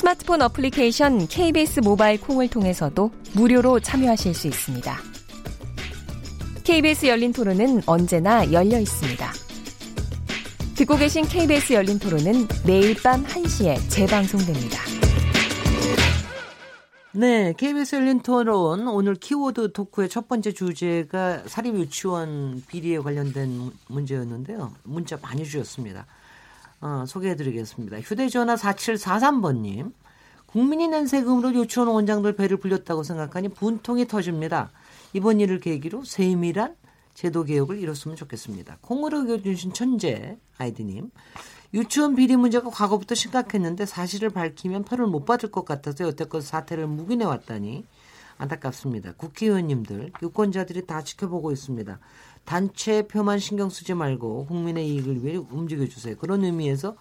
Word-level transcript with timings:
스마트폰 0.00 0.40
어플리케이션 0.40 1.28
KBS 1.28 1.80
모바일 1.80 2.18
콩을 2.18 2.48
통해서도 2.48 3.10
무료로 3.34 3.80
참여하실 3.80 4.32
수 4.32 4.46
있습니다. 4.46 4.96
KBS 6.64 7.04
열린 7.04 7.34
토론은 7.34 7.82
언제나 7.84 8.50
열려 8.50 8.80
있습니다. 8.80 9.30
듣고 10.74 10.96
계신 10.96 11.26
KBS 11.26 11.74
열린 11.74 11.98
토론은 11.98 12.48
매일 12.66 12.96
밤 13.02 13.22
1시에 13.26 13.76
재방송됩니다. 13.90 14.78
네, 17.12 17.52
KBS 17.58 17.96
열린 17.96 18.20
토론 18.20 18.88
오늘 18.88 19.16
키워드 19.16 19.72
토크의 19.72 20.08
첫 20.08 20.28
번째 20.28 20.52
주제가 20.52 21.42
사립 21.44 21.74
유치원 21.74 22.62
비리에 22.68 23.00
관련된 23.00 23.70
문제였는데요. 23.88 24.72
문자 24.84 25.18
많이 25.20 25.44
주셨습니다. 25.44 26.06
어, 26.80 27.04
소개해드리겠습니다. 27.06 28.00
휴대전화 28.00 28.56
4743번님. 28.56 29.92
국민이 30.46 30.88
낸 30.88 31.06
세금으로 31.06 31.54
유치원 31.54 31.88
원장들 31.88 32.34
배를 32.34 32.56
불렸다고 32.56 33.02
생각하니 33.04 33.50
분통이 33.50 34.08
터집니다. 34.08 34.70
이번 35.12 35.38
일을 35.40 35.60
계기로 35.60 36.04
세밀한 36.04 36.74
제도 37.14 37.44
개혁을 37.44 37.78
이뤘으면 37.78 38.16
좋겠습니다. 38.16 38.78
콩으로 38.80 39.26
겨주신 39.26 39.72
천재 39.72 40.38
아이디님. 40.58 41.10
유치원 41.72 42.16
비리 42.16 42.34
문제가 42.34 42.68
과거부터 42.68 43.14
심각했는데 43.14 43.86
사실을 43.86 44.30
밝히면 44.30 44.84
표를 44.84 45.06
못 45.06 45.24
받을 45.24 45.52
것 45.52 45.64
같아서 45.64 46.04
여태껏 46.04 46.42
사태를 46.42 46.88
묵인해 46.88 47.24
왔다니 47.24 47.84
안타깝습니다. 48.40 49.12
국회의원님들, 49.12 50.12
유권자들이 50.22 50.86
다 50.86 51.02
지켜보고 51.02 51.52
있습니다. 51.52 51.98
단체 52.44 53.06
표만 53.06 53.38
신경 53.38 53.68
쓰지 53.68 53.92
말고 53.92 54.46
국민의 54.46 54.88
이익을 54.88 55.22
위해 55.22 55.36
움직여 55.36 55.86
주세요. 55.86 56.16
그런 56.16 56.42
의미에서 56.44 56.96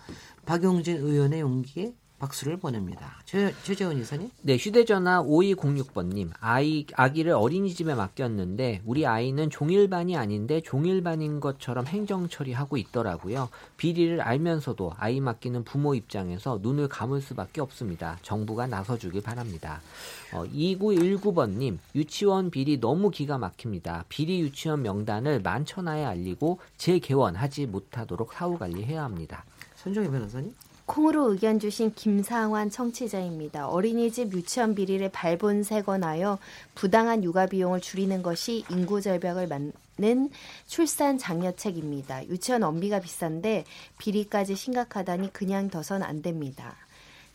박용진 0.46 0.98
의원의 0.98 1.40
용기에 1.40 1.94
박수를 2.20 2.58
보냅니다. 2.58 3.16
최, 3.26 3.54
최재원 3.64 3.98
이사님? 3.98 4.30
네, 4.42 4.58
휴대전화 4.58 5.24
5206번님. 5.24 6.32
아이, 6.40 6.86
아기를 6.94 7.32
어린이집에 7.32 7.96
맡겼는데, 7.96 8.82
우리 8.86 9.08
아이는 9.08 9.50
종일반이 9.50 10.16
아닌데, 10.18 10.62
종일반인 10.62 11.40
것처럼 11.40 11.88
행정 11.88 12.28
처리하고 12.30 12.78
있더라고요. 12.78 13.50
비리를 13.78 14.22
알면서도 14.22 14.94
아이 14.98 15.20
맡기는 15.20 15.64
부모 15.64 15.96
입장에서 15.96 16.60
눈을 16.62 16.90
감을 16.90 17.22
수밖에 17.22 17.62
없습니다. 17.62 18.20
정부가 18.22 18.68
나서주길 18.68 19.24
바랍니다. 19.24 19.82
어, 20.34 20.44
2919번님, 20.44 21.78
유치원 21.96 22.52
비리 22.52 22.80
너무 22.80 23.10
기가 23.10 23.38
막힙니다. 23.38 24.06
비리 24.10 24.42
유치원 24.42 24.84
명단을 24.84 25.42
만천하에 25.42 26.04
알리고 26.06 26.60
재개원하지 26.78 27.68
못하도록 27.68 28.34
사후 28.34 28.58
관리해야 28.58 29.04
합니다. 29.04 29.46
손정희 29.76 30.10
변호사님? 30.10 30.54
콩으로 30.90 31.32
의견 31.32 31.60
주신 31.60 31.94
김상환 31.94 32.72
청취자입니다. 32.72 33.68
어린이집 33.68 34.34
유치원 34.34 34.74
비리를 34.74 35.08
발본색원하여 35.10 36.40
부당한 36.74 37.24
육아 37.24 37.46
비용을 37.46 37.80
줄이는 37.80 38.24
것이 38.24 38.66
인구 38.72 39.00
절벽을 39.00 39.48
맞는 39.48 40.32
출산 40.66 41.20
장려책입니다. 41.20 42.28
유치원 42.30 42.64
원비가 42.64 43.00
비싼데 43.00 43.66
비리까지 44.00 44.56
심각하다니 44.56 45.32
그냥 45.32 45.70
둬선 45.70 46.02
안 46.02 46.24
됩니다. 46.24 46.76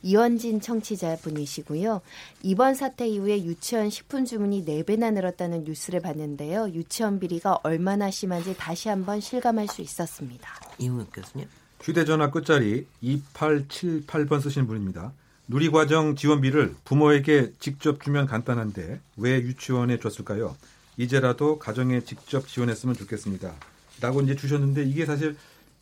이원진 0.03 0.61
청취자 0.61 1.17
분이시고요. 1.23 2.03
이번 2.43 2.75
사태 2.75 3.06
이후에 3.06 3.45
유치원 3.45 3.89
식품 3.89 4.25
주문이 4.25 4.65
4배나 4.65 5.12
늘었다는 5.15 5.62
뉴스를 5.62 6.00
봤는데요. 6.00 6.71
유치원 6.71 7.21
비리가 7.21 7.61
얼마나 7.62 8.11
심한지 8.11 8.55
다시 8.56 8.89
한번 8.89 9.21
실감할 9.21 9.69
수 9.69 9.81
있었습니다. 9.81 10.50
이웅혁 10.79 11.12
교수님. 11.12 11.47
휴대전화 11.84 12.31
끝자리 12.31 12.87
2878번 13.03 14.41
쓰시는 14.41 14.67
분입니다. 14.67 15.12
누리과정 15.49 16.17
지원비를 16.17 16.75
부모에게 16.83 17.53
직접 17.61 18.03
주면 18.03 18.27
간단한데 18.27 19.00
왜 19.19 19.34
유치원에 19.37 19.99
줬을까요? 19.99 20.56
이제라도 20.97 21.59
가정에 21.59 22.00
직접 22.00 22.49
지원했으면 22.49 22.94
좋겠습니다. 22.94 23.53
라고 24.00 24.23
이제 24.23 24.34
주셨는데 24.34 24.84
이게 24.84 25.05
사실 25.05 25.37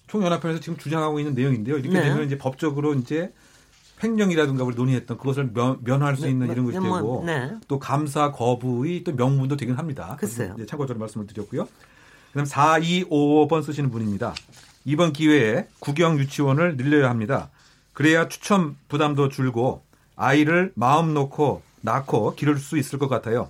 총연합회에서 0.09 0.59
지금 0.59 0.77
주장하고 0.77 1.21
있는 1.21 1.35
내용인데요. 1.35 1.79
이렇게 1.79 1.97
네. 1.97 2.03
되면 2.03 2.27
이제 2.27 2.37
법적으로 2.37 2.95
이제 2.95 3.33
횡령이라든가 4.03 4.65
우리 4.65 4.75
논의했던 4.75 5.19
그것을 5.19 5.53
면, 5.53 5.79
면할 5.85 6.17
수 6.17 6.25
네, 6.25 6.31
있는 6.31 6.49
네, 6.49 6.55
이런 6.55 6.65
것이 6.65 6.81
뭐, 6.81 6.97
되고 6.97 7.25
네. 7.25 7.55
또 7.69 7.79
감사 7.79 8.33
거부의 8.33 9.05
또 9.05 9.13
명분도 9.13 9.57
되긴 9.57 9.77
합니다. 9.77 10.17
글쎄요. 10.19 10.57
참고적으로 10.67 10.99
말씀을 10.99 11.29
드렸고요. 11.29 11.69
그다음 12.33 12.45
4255번 12.45 13.63
쓰시는 13.63 13.93
분입니다. 13.93 14.35
이번 14.85 15.13
기회에 15.13 15.67
국영 15.79 16.19
유치원을 16.19 16.77
늘려야 16.77 17.11
합니다. 17.11 17.51
그래야 17.93 18.29
추첨 18.29 18.77
부담도 18.89 19.29
줄고 19.29 19.83
아이를 20.17 20.73
마음 20.75 21.15
놓고 21.15 21.63
낳고 21.83 22.35
기를 22.35 22.59
수 22.59 22.79
있을 22.79 22.99
것 22.99 23.09
같아요. 23.09 23.49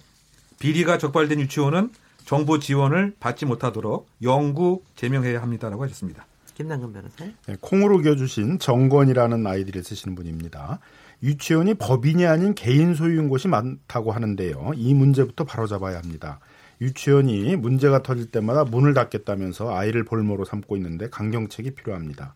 비리가 0.58 0.98
적발된 0.98 1.40
유치원은 1.40 1.90
정부 2.24 2.60
지원을 2.60 3.14
받지 3.18 3.46
못하도록 3.46 4.08
영구 4.22 4.82
제명해야 4.96 5.42
합니다라고 5.42 5.82
하셨습니다. 5.84 6.26
김남근 6.54 6.92
변호사. 6.92 7.24
네, 7.46 7.56
콩으로 7.60 8.00
겨주신 8.02 8.58
정건이라는 8.58 9.46
아이들을 9.46 9.82
쓰시는 9.82 10.14
분입니다. 10.14 10.78
유치원이 11.22 11.74
법인이 11.74 12.26
아닌 12.26 12.54
개인 12.54 12.94
소유인 12.94 13.28
곳이 13.28 13.48
많다고 13.48 14.12
하는데요. 14.12 14.72
이 14.76 14.94
문제부터 14.94 15.44
바로잡아야 15.44 15.98
합니다. 15.98 16.40
유치원이 16.82 17.54
문제가 17.56 18.02
터질 18.02 18.26
때마다 18.26 18.64
문을 18.64 18.92
닫겠다면서 18.92 19.74
아이를 19.74 20.04
볼모로 20.04 20.44
삼고 20.44 20.76
있는데 20.76 21.08
강경책이 21.08 21.76
필요합니다. 21.76 22.34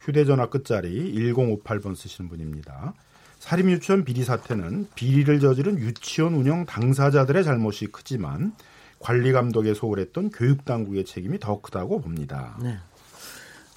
휴대전화 0.00 0.46
끝자리 0.46 1.12
1058번 1.12 1.96
쓰시는 1.96 2.30
분입니다. 2.30 2.94
사립유치원 3.40 4.04
비리 4.04 4.22
사태는 4.22 4.88
비리를 4.94 5.40
저지른 5.40 5.78
유치원 5.78 6.34
운영 6.34 6.66
당사자들의 6.66 7.42
잘못이 7.42 7.86
크지만 7.86 8.54
관리 9.00 9.32
감독에 9.32 9.74
소홀했던 9.74 10.30
교육 10.30 10.64
당국의 10.64 11.04
책임이 11.04 11.40
더 11.40 11.60
크다고 11.60 12.00
봅니다. 12.00 12.56
네. 12.62 12.78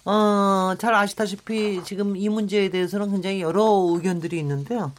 어, 0.06 0.76
잘 0.78 0.94
아시다시피 0.94 1.82
지금 1.86 2.16
이 2.18 2.30
문제에 2.30 2.70
대해서는 2.70 3.10
굉장히 3.10 3.42
여러 3.42 3.64
의견들이 3.94 4.38
있는데요. 4.38 4.92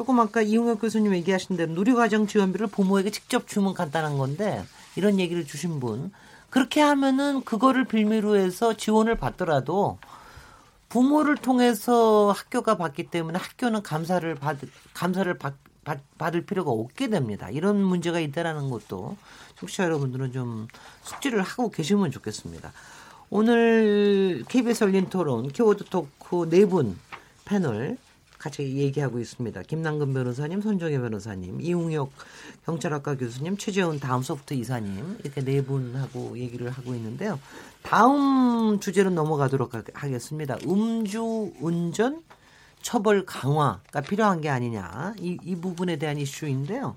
조금 0.00 0.18
아까 0.18 0.40
이용혁 0.40 0.80
교수님 0.80 1.14
얘기하신 1.14 1.58
대로 1.58 1.72
누리과정 1.72 2.26
지원비를 2.26 2.68
부모에게 2.68 3.10
직접 3.10 3.46
주면 3.46 3.74
간단한 3.74 4.16
건데 4.16 4.64
이런 4.96 5.20
얘기를 5.20 5.44
주신 5.44 5.78
분 5.78 6.10
그렇게 6.48 6.80
하면은 6.80 7.44
그거를 7.44 7.84
빌미로 7.84 8.36
해서 8.36 8.74
지원을 8.74 9.16
받더라도 9.16 9.98
부모를 10.88 11.36
통해서 11.36 12.32
학교가 12.32 12.78
받기 12.78 13.10
때문에 13.10 13.38
학교는 13.38 13.82
감사를 13.82 14.34
받 14.36 14.56
감사를 14.94 15.36
받, 15.36 15.52
받, 15.84 16.00
받을 16.16 16.46
필요가 16.46 16.70
없게 16.70 17.08
됩니다. 17.08 17.50
이런 17.50 17.76
문제가 17.84 18.20
있다라는 18.20 18.70
것도 18.70 19.18
청취자 19.56 19.84
여러분들은 19.84 20.32
좀 20.32 20.66
숙지를 21.02 21.42
하고 21.42 21.70
계시면 21.70 22.10
좋겠습니다. 22.10 22.72
오늘 23.28 24.44
KBS 24.48 24.84
열린 24.84 25.10
토론 25.10 25.48
키워드 25.48 25.84
토크 25.90 26.48
네 26.48 26.64
분 26.64 26.98
패널 27.44 27.98
같이 28.40 28.62
얘기하고 28.62 29.20
있습니다. 29.20 29.62
김남근 29.62 30.14
변호사님, 30.14 30.62
손정혜 30.62 30.98
변호사님, 30.98 31.60
이웅혁 31.60 32.10
경찰학과 32.64 33.16
교수님, 33.16 33.58
최재훈 33.58 34.00
다음 34.00 34.22
소프트 34.22 34.54
이사님 34.54 35.18
이렇게 35.22 35.44
네 35.44 35.62
분하고 35.62 36.38
얘기를 36.38 36.70
하고 36.70 36.94
있는데요. 36.94 37.38
다음 37.82 38.80
주제로 38.80 39.10
넘어가도록 39.10 39.72
하겠습니다. 39.92 40.56
음주 40.66 41.52
운전 41.60 42.22
처벌 42.80 43.26
강화가 43.26 44.00
필요한 44.00 44.40
게 44.40 44.48
아니냐 44.48 45.14
이, 45.18 45.36
이 45.44 45.54
부분에 45.56 45.96
대한 45.96 46.16
이슈인데요. 46.16 46.96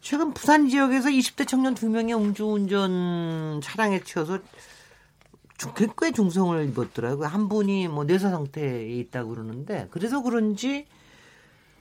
최근 0.00 0.32
부산 0.32 0.70
지역에서 0.70 1.10
20대 1.10 1.46
청년 1.46 1.74
두 1.74 1.90
명이 1.90 2.14
음주운전 2.14 3.60
차량에 3.62 4.02
치여서 4.02 4.38
꽤 5.98 6.12
중성을 6.12 6.68
입었더라고요. 6.68 7.26
한 7.26 7.48
분이 7.48 7.88
뭐 7.88 8.04
뇌사 8.04 8.30
상태에 8.30 8.88
있다고 8.88 9.30
그러는데 9.30 9.88
그래서 9.90 10.22
그런지 10.22 10.86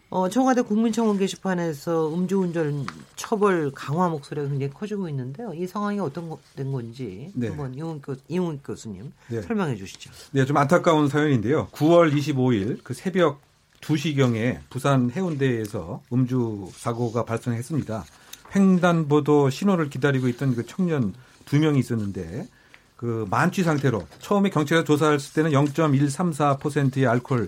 어, 0.09 0.27
청와대 0.27 0.61
국민청원 0.61 1.19
게시판에서 1.19 2.11
음주운전 2.13 2.87
처벌 3.15 3.71
강화 3.71 4.09
목소리가 4.09 4.47
굉장히 4.47 4.73
커지고 4.73 5.07
있는데요. 5.09 5.53
이 5.53 5.67
상황이 5.67 5.99
어떤 5.99 6.29
거, 6.29 6.39
된 6.55 6.71
건지 6.71 7.31
네. 7.35 7.47
한번 7.47 7.75
이웅, 7.75 8.01
교, 8.01 8.15
이웅 8.27 8.59
교수님 8.63 9.11
네. 9.27 9.41
설명해 9.43 9.75
주시죠. 9.75 10.09
네, 10.31 10.45
좀 10.45 10.57
안타까운 10.57 11.09
사연인데요. 11.09 11.67
9월 11.67 12.11
25일 12.11 12.79
그 12.83 12.95
새벽 12.95 13.39
2시경에 13.81 14.59
부산 14.69 15.11
해운대에서 15.11 16.01
음주 16.11 16.69
사고가 16.73 17.23
발생했습니다. 17.23 18.03
횡단보도 18.55 19.51
신호를 19.51 19.89
기다리고 19.89 20.27
있던 20.29 20.55
그 20.55 20.65
청년 20.65 21.13
두 21.45 21.59
명이 21.59 21.77
있었는데 21.79 22.47
그 22.99 23.25
만취 23.29 23.63
상태로 23.63 24.05
처음에 24.19 24.49
경찰에서 24.49 24.83
조사했을 24.83 25.33
때는 25.33 25.51
0.134%의 25.51 27.07
알코올 27.07 27.47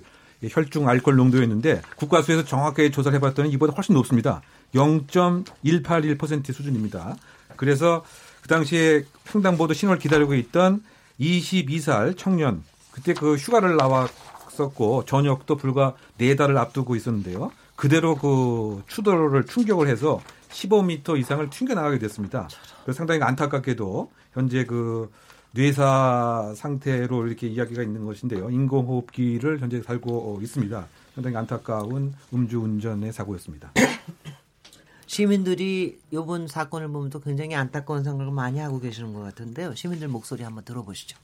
혈중 0.49 0.87
알코올 0.87 1.17
농도였는데 1.17 1.81
국가수에서 1.97 2.45
정확하게 2.45 2.89
조사를 2.89 3.13
해봤더니 3.17 3.49
이보다 3.49 3.73
훨씬 3.73 3.93
높습니다. 3.95 4.41
0.181% 4.73 6.53
수준입니다. 6.53 7.17
그래서 7.57 8.05
그 8.41 8.47
당시에 8.47 9.03
횡단보도 9.35 9.73
신호를 9.73 9.99
기다리고 9.99 10.35
있던 10.35 10.85
22살 11.19 12.17
청년 12.17 12.63
그때 12.93 13.13
그 13.13 13.35
휴가를 13.35 13.75
나왔었고 13.75 15.03
저녁도 15.03 15.57
불과 15.57 15.95
네 16.17 16.37
달을 16.37 16.57
앞두고 16.57 16.95
있었는데요. 16.95 17.51
그대로 17.75 18.15
그 18.15 18.83
추돌을 18.87 19.43
충격을 19.47 19.89
해서 19.89 20.21
15m 20.49 21.19
이상을 21.19 21.49
튕겨 21.49 21.73
나가게 21.73 21.99
됐습니다. 21.99 22.47
그래서 22.85 22.99
상당히 22.99 23.21
안타깝게도 23.21 24.09
현재 24.33 24.63
그 24.63 25.11
뇌사 25.53 26.53
상태로 26.55 27.27
이렇게 27.27 27.47
이야기가 27.47 27.83
있는 27.83 28.05
것인데요. 28.05 28.49
인공호흡기를 28.49 29.59
현재 29.59 29.81
달고 29.81 30.39
있습니다. 30.41 30.87
상당히 31.13 31.35
안타까운 31.35 32.13
음주운전의 32.33 33.11
사고였습니다. 33.11 33.73
시민들이 35.05 35.99
이번 36.09 36.47
사건을 36.47 36.87
보면서 36.87 37.19
굉장히 37.19 37.55
안타까운 37.55 38.03
생각을 38.03 38.31
많이 38.31 38.59
하고 38.59 38.79
계시는 38.79 39.13
것 39.13 39.19
같은데요. 39.19 39.75
시민들 39.75 40.07
목소리 40.07 40.43
한번 40.43 40.63
들어보시죠. 40.63 41.17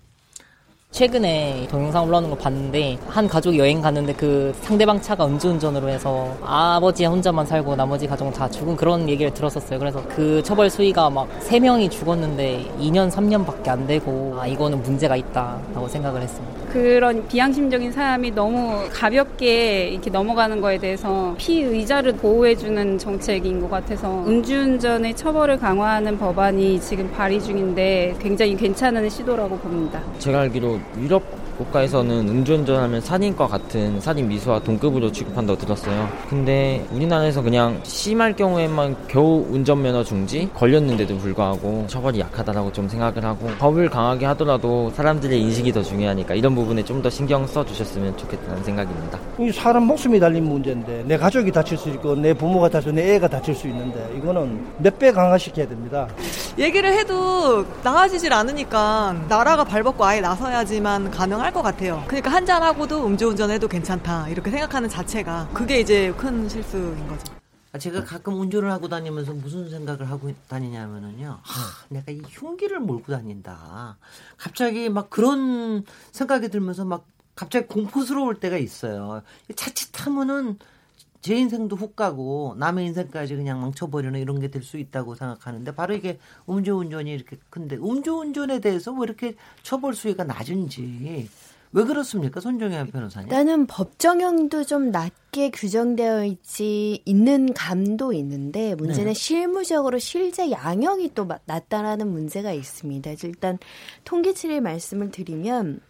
최근에 0.98 1.68
동영상 1.70 2.06
올라오는 2.06 2.28
거 2.30 2.36
봤는데 2.36 2.98
한 3.08 3.28
가족이 3.28 3.60
여행 3.60 3.82
갔는데 3.82 4.14
그 4.14 4.52
상대방 4.62 5.00
차가 5.00 5.28
음주운전으로 5.28 5.90
해서 5.90 6.36
아버지 6.44 7.06
혼자만 7.06 7.46
살고 7.46 7.76
나머지 7.76 8.08
가족은 8.08 8.34
다 8.34 8.50
죽은 8.50 8.76
그런 8.76 9.08
얘기를 9.08 9.32
들었었어요. 9.32 9.78
그래서 9.78 10.02
그 10.08 10.42
처벌 10.44 10.72
수위가 10.72 11.10
막 11.12 11.28
3명이 11.42 11.92
죽었는데 11.92 12.72
2년 12.80 13.12
3년밖에 13.12 13.68
안 13.68 13.86
되고 13.86 14.36
아 14.40 14.48
이거는 14.48 14.82
문제가 14.82 15.16
있다라고 15.16 15.88
생각을 15.88 16.22
했습니다. 16.22 16.58
그런 16.72 17.28
비양심적인 17.28 17.92
사람이 17.92 18.32
너무 18.32 18.88
가볍게 18.92 19.90
이렇게 19.90 20.10
넘어가는 20.10 20.60
거에 20.62 20.78
대해서 20.78 21.36
피의자를 21.38 22.14
보호해주는 22.14 22.98
정책인 22.98 23.62
것 23.62 23.70
같아서 23.70 24.24
음주운전의 24.26 25.16
처벌을 25.16 25.58
강화하는 25.58 26.18
법안이 26.18 26.80
지금 26.82 27.12
발의 27.12 27.42
중인데 27.42 28.16
굉장히 28.20 28.56
괜찮은 28.56 29.10
시도라고 29.10 29.58
봅니다. 29.58 30.02
제가 30.20 30.42
알기로 30.42 30.77
유럽 30.96 31.24
국가에서는 31.58 32.28
음주운전하면 32.30 33.02
살인과 33.02 33.48
같은 33.48 34.00
살인 34.00 34.28
미수와 34.28 34.60
동급으로 34.60 35.12
취급한다고 35.12 35.58
들었어요. 35.60 36.08
근데 36.30 36.86
우리나라에서 36.92 37.42
그냥 37.42 37.80
심할 37.84 38.36
경우에만 38.36 38.96
겨우 39.08 39.46
운전면허 39.50 40.04
중지 40.04 40.50
걸렸는데도 40.54 41.18
불구하고 41.18 41.86
처벌이 41.88 42.20
약하다라고 42.20 42.72
좀 42.74 42.88
생각을 42.88 43.24
하고 43.24 43.48
법을 43.60 43.90
강하게 43.90 44.26
하더라도 44.28 44.92
사람들의 44.96 45.40
인식이 45.42 45.72
더 45.72 45.82
중요하니까 45.82 46.34
이런 46.36 46.54
부분에 46.54 46.84
좀 46.84 46.98
더 46.98 47.12
신경 47.12 47.46
써 47.46 47.64
주셨으면 47.64 48.18
좋겠다는 48.18 48.64
생각입니다. 48.64 49.20
이 49.40 49.52
사람 49.52 49.84
목숨이 49.84 50.20
달린 50.20 50.44
문제인데 50.46 51.04
내 51.06 51.16
가족이 51.16 51.52
다칠 51.52 51.78
수 51.78 51.90
있고 51.90 52.16
내 52.16 52.34
부모가 52.34 52.68
다치고 52.70 52.92
내 52.96 53.14
애가 53.16 53.28
다칠 53.28 53.54
수 53.54 53.68
있는데 53.68 54.04
이거는 54.18 54.66
몇 54.80 54.98
배 54.98 55.12
강화시켜야 55.12 55.68
됩니다. 55.68 56.08
얘기를 56.58 56.92
해도 56.92 57.64
나아지질 57.84 58.34
않으니까 58.34 59.16
나라가 59.30 59.64
발벗고 59.64 60.04
아예 60.04 60.22
나서야지만 60.22 61.12
가능할 61.12 61.47
것 61.52 61.62
같아요. 61.62 62.04
그러니까 62.08 62.32
한잔하고도 62.32 63.06
음주운전해도 63.06 63.68
괜찮다 63.68 64.30
이렇게 64.30 64.52
생각하는 64.52 64.90
자체가 64.90 65.50
그게 65.54 65.80
이제 65.80 66.14
큰 66.18 66.48
실수인 66.48 67.08
거죠. 67.08 67.38
제가 67.80 68.04
가끔 68.04 68.40
운전을 68.40 68.72
하고 68.72 68.88
다니면서 68.88 69.34
무슨 69.34 69.70
생각을 69.70 70.10
하고 70.10 70.34
다니냐면은요. 70.48 71.40
하, 71.42 71.86
내가 71.90 72.12
이 72.12 72.22
흉기를 72.28 72.80
몰고 72.80 73.12
다닌다. 73.12 73.98
갑자기 74.38 74.90
막 74.90 75.10
그런 75.10 75.84
생각이 76.12 76.50
들면서 76.50 76.86
막 76.86 77.06
갑자기 77.36 77.68
공포스러울 77.68 78.40
때가 78.40 78.58
있어요. 78.58 79.22
자칫하면은 79.56 80.58
제 81.28 81.36
인생도 81.36 81.76
훅 81.76 81.96
가고 81.98 82.56
남의 82.58 82.86
인생까지 82.88 83.36
그냥 83.36 83.60
망쳐버리는 83.60 84.18
이런 84.18 84.40
게 84.40 84.48
될 84.50 84.64
수 84.64 84.78
있다고 84.78 85.16
생각하는데 85.16 85.76
바로 85.76 85.94
이게 85.94 86.20
음주운전이 86.50 87.12
이렇게 87.12 87.36
큰데 87.50 87.76
음주운전에 87.76 88.60
대해서 88.62 88.94
왜 88.94 89.00
이렇게 89.04 89.36
처벌 89.62 89.94
수위가 89.94 90.24
낮은지 90.24 91.28
왜 91.74 91.84
그렇습니까, 91.84 92.40
손정혜 92.40 92.86
변호사님? 92.86 93.28
일단은 93.28 93.68
법정형도 93.68 94.64
좀 94.64 94.90
낮게 94.90 95.52
규정되어 95.52 96.24
있지 96.24 97.02
있는 97.04 97.54
감도 97.54 98.14
있는데 98.14 98.74
문제는 98.76 99.12
네. 99.12 99.14
실무적으로 99.14 100.00
실제 100.00 100.50
양형이 100.50 101.14
또 101.14 101.26
마- 101.26 101.40
낮다라는 101.46 102.08
문제가 102.10 102.54
있습니다. 102.54 103.12
일단 103.26 103.58
통계치를 104.06 104.62
말씀을 104.62 105.12
드리면 105.12 105.82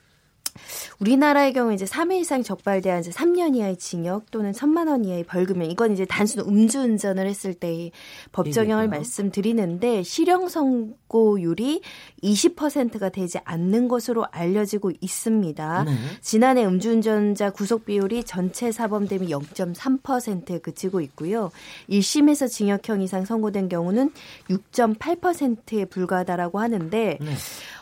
우리나라의 1.00 1.54
경우 1.54 1.74
이제 1.74 1.86
3회 1.86 2.20
이상 2.20 2.44
적발돼야 2.44 3.00
이제 3.00 3.12
3년 3.12 3.56
이하의 3.56 3.78
징역 3.78 4.32
또는 4.32 4.52
1천만 4.52 4.88
원 4.88 5.06
이하의 5.06 5.24
벌금형 5.24 5.70
이건 5.70 5.94
이제 5.94 6.06
단순 6.06 6.42
음주운전을 6.42 7.28
했을 7.28 7.54
때의 7.54 7.92
법정형을. 8.32 8.88
말씀드리는데 8.88 10.04
실형 10.04 10.50
선고율이 10.50 11.82
20%가 12.24 13.10
되지 13.10 13.40
않는 13.44 13.88
것으로 13.88 14.26
알려지고 14.32 14.92
있습니다. 15.00 15.84
네. 15.84 15.92
지난해 16.22 16.66
음주운전자 16.66 17.52
구속 17.52 17.86
비율이 17.86 18.24
전체 18.24 18.72
사범 18.72 19.08
대비 19.08 19.28
0.3%에 19.28 20.60
그치고 20.60 21.02
있고요. 21.02 21.52
1심에서 21.90 22.50
징역형 22.50 23.02
이상 23.02 23.26
선고된 23.26 23.70
경우는 23.70 24.12
6.8%에 24.50 25.86
불과하다라고 25.86 26.60
하는데 26.60 27.18
네. 27.20 27.32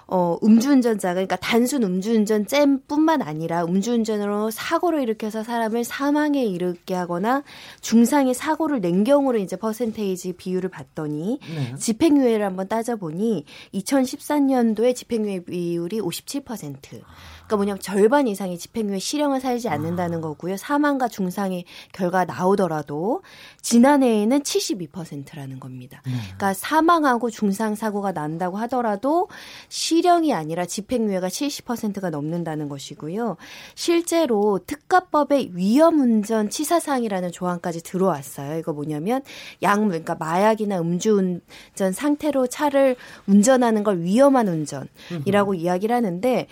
어, 0.08 0.38
음주운전자가 0.44 1.14
그러니까 1.16 1.36
단순 1.38 1.84
음주운전 1.84 2.46
잼뿐만 2.46 3.22
아니라 3.22 3.64
음주운전으로 3.66 4.52
사고를 4.52 5.02
일으켜서 5.02 5.44
사람을 5.44 5.84
사망에 5.84 6.44
이르게 6.44 6.94
하거나 6.94 7.44
중상의 7.82 8.34
사고를 8.34 8.82
낸 8.82 9.04
경우로 9.04 9.40
이제 9.40 9.56
퍼센테이지 9.56 10.34
비율을 10.34 10.70
봤더니 10.70 11.40
네. 11.56 11.76
집행유예를 11.76 12.46
한번 12.46 12.68
따져보니 12.68 13.46
2014년도에 13.74 14.96
집행유예 14.96 15.40
비율이 15.46 16.00
57%. 16.02 17.02
그러니까 17.46 17.56
뭐냐면 17.58 17.80
절반 17.80 18.28
이상의 18.28 18.58
집행유예 18.58 19.00
실형을 19.00 19.40
살지 19.40 19.70
않는다는 19.70 20.22
거고요. 20.22 20.58
사망과 20.58 21.08
중상의 21.08 21.66
결과 21.94 22.26
나오더라도 22.26 23.22
지난해에는 23.62 24.42
72%라는 24.42 25.60
겁니다. 25.60 26.02
그러니까 26.04 26.54
사망하고 26.54 27.30
중상 27.30 27.76
사고가 27.76 28.12
난다고 28.12 28.58
하더라도 28.58 29.30
실형이 29.70 30.34
아니라 30.34 30.66
집행유예가 30.66 31.28
70%가 31.28 32.10
넘는다는 32.10 32.68
것이고요. 32.68 33.38
실제로 33.76 34.60
특가법에 34.66 35.50
위험운전 35.54 36.50
치사상이라는 36.50 37.32
조항까지 37.32 37.84
들어왔어요. 37.84 38.58
이거 38.58 38.74
뭐냐면 38.74 39.22
약물, 39.62 39.90
그러니까 39.90 40.16
마약이나 40.16 40.80
음주운전 40.80 41.92
상태로 41.94 42.48
차를 42.48 42.96
운전하는 43.28 43.84
걸 43.84 44.00
위험한 44.02 44.48
운전이라고 44.48 45.54
이야기를 45.54 45.96
하는데 45.96 46.48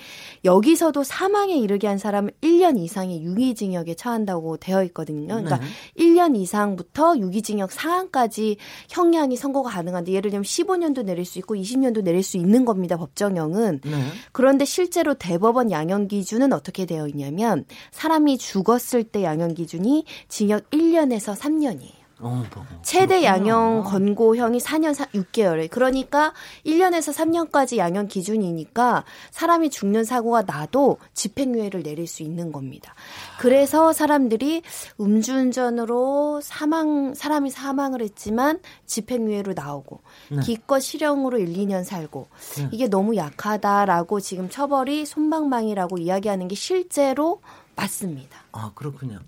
여기서 0.45 0.82
도 0.91 1.03
사망에 1.03 1.55
이르게 1.55 1.87
한 1.87 1.97
사람은 1.97 2.31
1년 2.41 2.77
이상의 2.77 3.23
유기징역에 3.23 3.95
처한다고 3.95 4.57
되어 4.57 4.83
있거든요. 4.85 5.27
그러니까 5.27 5.57
네. 5.57 5.65
1년 5.97 6.35
이상부터 6.35 7.17
유기징역 7.17 7.71
상한까지 7.71 8.57
형량이 8.89 9.37
선고가 9.37 9.71
가능한데 9.71 10.11
예를 10.11 10.31
들면 10.31 10.43
15년도 10.43 11.03
내릴 11.03 11.25
수 11.25 11.39
있고 11.39 11.55
20년도 11.55 12.03
내릴 12.03 12.21
수 12.23 12.37
있는 12.37 12.65
겁니다. 12.65 12.97
법정형은. 12.97 13.81
네. 13.83 13.91
그런데 14.31 14.65
실제로 14.65 15.13
대법원 15.13 15.71
양형 15.71 16.07
기준은 16.07 16.53
어떻게 16.53 16.85
되어 16.85 17.07
있냐면 17.07 17.65
사람이 17.91 18.37
죽었을 18.37 19.03
때 19.03 19.23
양형 19.23 19.53
기준이 19.53 20.05
징역 20.27 20.69
1년에서 20.71 21.35
3년이에요. 21.35 22.02
어, 22.23 22.43
뭐, 22.55 22.65
최대. 22.81 23.23
양형 23.23 23.83
권고형이 23.83 24.59
4년 24.59 24.93
6개월에 24.93 25.69
그러니까 25.69 26.33
1년에서 26.65 27.13
3년까지 27.13 27.77
양형 27.77 28.07
기준이니까 28.07 29.03
사람이 29.31 29.69
죽는 29.69 30.03
사고가 30.03 30.43
나도 30.43 30.97
집행유예를 31.13 31.83
내릴 31.83 32.07
수 32.07 32.23
있는 32.23 32.51
겁니다. 32.51 32.95
그래서 33.39 33.93
사람들이 33.93 34.61
음주운전으로 34.99 36.41
사망 36.41 37.13
사람이 37.13 37.49
사망을 37.49 38.01
했지만 38.01 38.59
집행유예로 38.85 39.53
나오고 39.53 40.01
네. 40.31 40.39
기껏 40.41 40.79
실형으로 40.79 41.37
1, 41.37 41.53
2년 41.53 41.83
살고 41.83 42.27
네. 42.57 42.69
이게 42.71 42.87
너무 42.87 43.15
약하다라고 43.15 44.19
지금 44.19 44.49
처벌이 44.49 45.05
손방망이라고 45.05 45.97
이야기하는 45.97 46.47
게 46.47 46.55
실제로 46.55 47.41
맞습니다. 47.75 48.39
아, 48.51 48.71
그렇군요. 48.75 49.19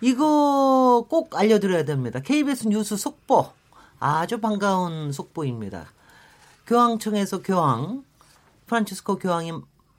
이거 0.00 1.06
꼭 1.08 1.34
알려드려야 1.36 1.84
됩니다. 1.84 2.20
KBS 2.20 2.68
뉴스 2.68 2.96
속보. 2.96 3.50
아주 3.98 4.40
반가운 4.40 5.12
속보입니다. 5.12 5.86
교황청에서 6.66 7.42
교황, 7.42 8.04
프란치스코 8.66 9.16
교황이 9.18 9.52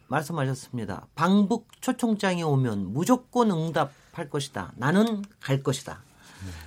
말씀하셨습니다. 0.08 1.08
방북 1.16 1.68
초청장이 1.82 2.44
오면 2.44 2.94
무조건 2.94 3.50
응답할 3.52 4.30
것이다. 4.30 4.74
나는 4.76 5.24
갈 5.42 5.64
것이다. 5.64 6.02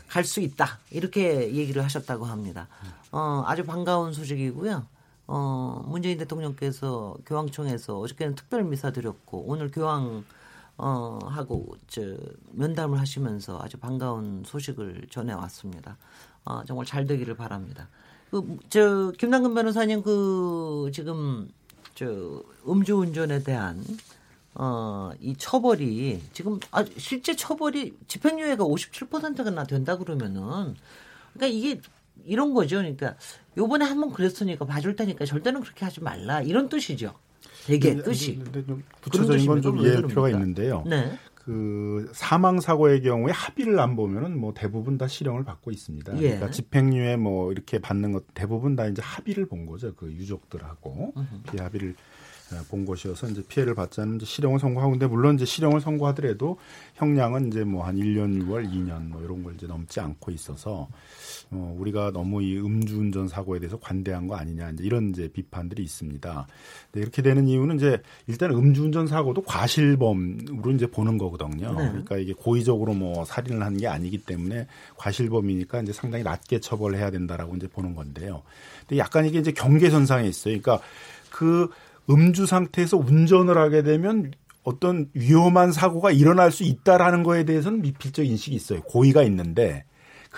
갈 0.08 0.24
수 0.24 0.40
있다 0.40 0.78
이렇게 0.90 1.54
얘기를 1.54 1.84
하셨다고 1.84 2.24
합니다. 2.24 2.66
어, 3.12 3.44
아주 3.46 3.64
반가운 3.64 4.12
소식이고요. 4.12 4.86
어, 5.28 5.84
문재인 5.86 6.18
대통령께서 6.18 7.14
교황청에서 7.26 7.98
어저께는 7.98 8.34
특별 8.34 8.64
미사 8.64 8.90
드렸고 8.90 9.44
오늘 9.46 9.70
교황 9.70 10.24
어, 10.78 11.18
하고 11.24 11.76
저 11.88 12.00
면담을 12.52 12.98
하시면서 13.00 13.60
아주 13.60 13.76
반가운 13.78 14.44
소식을 14.46 15.08
전해 15.10 15.32
왔습니다. 15.32 15.96
어, 16.44 16.64
정말 16.64 16.86
잘 16.86 17.06
되기를 17.06 17.36
바랍니다. 17.36 17.88
그, 18.30 18.58
저, 18.70 19.12
김남근 19.18 19.54
변호사님 19.54 20.02
그, 20.02 20.90
지금, 20.94 21.48
저, 21.94 22.42
음주운전에 22.66 23.42
대한, 23.42 23.84
어, 24.54 25.10
이 25.20 25.34
처벌이 25.36 26.22
지금, 26.32 26.60
아, 26.70 26.84
실제 26.96 27.34
처벌이 27.34 27.96
집행유예가 28.06 28.64
57%가 28.64 29.64
된다 29.64 29.96
그러면은, 29.98 30.76
그러니까 31.34 31.46
이게 31.46 31.80
이런 32.24 32.54
거죠. 32.54 32.76
그러니까 32.76 33.16
요번에 33.56 33.84
한번 33.84 34.12
그랬으니까 34.12 34.64
봐줄 34.64 34.96
테니까 34.96 35.24
절대는 35.24 35.62
그렇게 35.62 35.84
하지 35.84 36.00
말라. 36.00 36.42
이런 36.42 36.68
뜻이죠. 36.68 37.14
되게 37.68 37.90
근데, 37.94 38.02
뜻이. 38.04 38.36
근데 38.38 38.64
좀 38.66 38.82
구체적인 39.02 39.46
건 39.46 39.62
좀 39.62 39.78
이해할 39.78 40.02
필요가 40.06 40.30
있는데요. 40.30 40.84
네. 40.86 41.12
그 41.34 42.10
사망 42.12 42.60
사고의 42.60 43.00
경우에 43.02 43.32
합의를 43.32 43.78
안 43.80 43.96
보면은 43.96 44.38
뭐 44.38 44.52
대부분 44.54 44.98
다 44.98 45.08
실형을 45.08 45.44
받고 45.44 45.70
있습니다. 45.70 46.16
예. 46.18 46.20
그러니까 46.20 46.50
집행유예 46.50 47.16
뭐 47.16 47.52
이렇게 47.52 47.78
받는 47.78 48.12
것 48.12 48.24
대부분 48.34 48.76
다 48.76 48.86
이제 48.86 49.00
합의를 49.02 49.46
본 49.46 49.64
거죠. 49.64 49.94
그 49.94 50.12
유족들하고 50.12 51.14
피해 51.50 51.62
합의를 51.62 51.94
어, 52.52 52.62
본 52.70 52.84
것이어서 52.86 53.28
이제 53.28 53.42
피해를 53.46 53.74
않은 54.02 54.16
이제 54.16 54.24
실형을 54.26 54.58
선고하고 54.58 54.92
근데 54.92 55.06
물론 55.06 55.34
이제 55.36 55.44
실형을 55.44 55.80
선고하더라도 55.82 56.58
형량은 56.94 57.48
이제 57.48 57.64
뭐 57.64 57.84
한 57.84 57.96
1년 57.96 58.42
6월 58.42 58.70
2년 58.70 59.08
뭐 59.08 59.22
이런 59.22 59.42
걸 59.42 59.54
이제 59.54 59.66
넘지 59.66 60.00
않고 60.00 60.30
있어서 60.30 60.88
어 61.50 61.74
우리가 61.78 62.10
너무 62.12 62.42
이 62.42 62.58
음주운전 62.58 63.28
사고에 63.28 63.58
대해서 63.58 63.78
관대한 63.78 64.26
거 64.26 64.36
아니냐 64.36 64.70
이제 64.70 64.84
이런 64.84 65.10
이제 65.10 65.28
비판들이 65.32 65.82
있습니다. 65.82 66.46
네, 66.92 67.00
이렇게 67.00 67.22
되는 67.22 67.48
이유는 67.48 67.76
이제 67.76 68.02
일단 68.26 68.50
음주운전 68.50 69.06
사고도 69.06 69.42
과실범으로 69.42 70.70
이제 70.72 70.86
보는 70.86 71.16
거거든요. 71.16 71.72
네. 71.72 71.88
그러니까 71.88 72.18
이게 72.18 72.32
고의적으로 72.34 72.92
뭐 72.94 73.24
살인을 73.24 73.62
한 73.64 73.78
게 73.78 73.86
아니기 73.86 74.18
때문에 74.18 74.66
과실범이니까 74.96 75.82
이제 75.82 75.92
상당히 75.92 76.24
낮게 76.24 76.58
처벌해야 76.60 77.10
된다라고 77.10 77.54
이제 77.56 77.68
보는 77.68 77.94
건데요. 77.94 78.42
근데 78.80 78.98
약간 78.98 79.24
이게 79.24 79.38
이제 79.38 79.52
경계선상에 79.52 80.26
있어요. 80.28 80.60
그러니까 80.60 80.84
그 81.30 81.68
음주 82.10 82.46
상태에서 82.46 82.96
운전을 82.96 83.56
하게 83.56 83.82
되면 83.82 84.32
어떤 84.64 85.08
위험한 85.14 85.72
사고가 85.72 86.10
일어날 86.10 86.50
수 86.50 86.64
있다라는 86.64 87.22
거에 87.22 87.44
대해서는 87.44 87.80
미필적 87.82 88.26
인식이 88.26 88.56
있어요. 88.56 88.82
고의가 88.82 89.22
있는데 89.22 89.84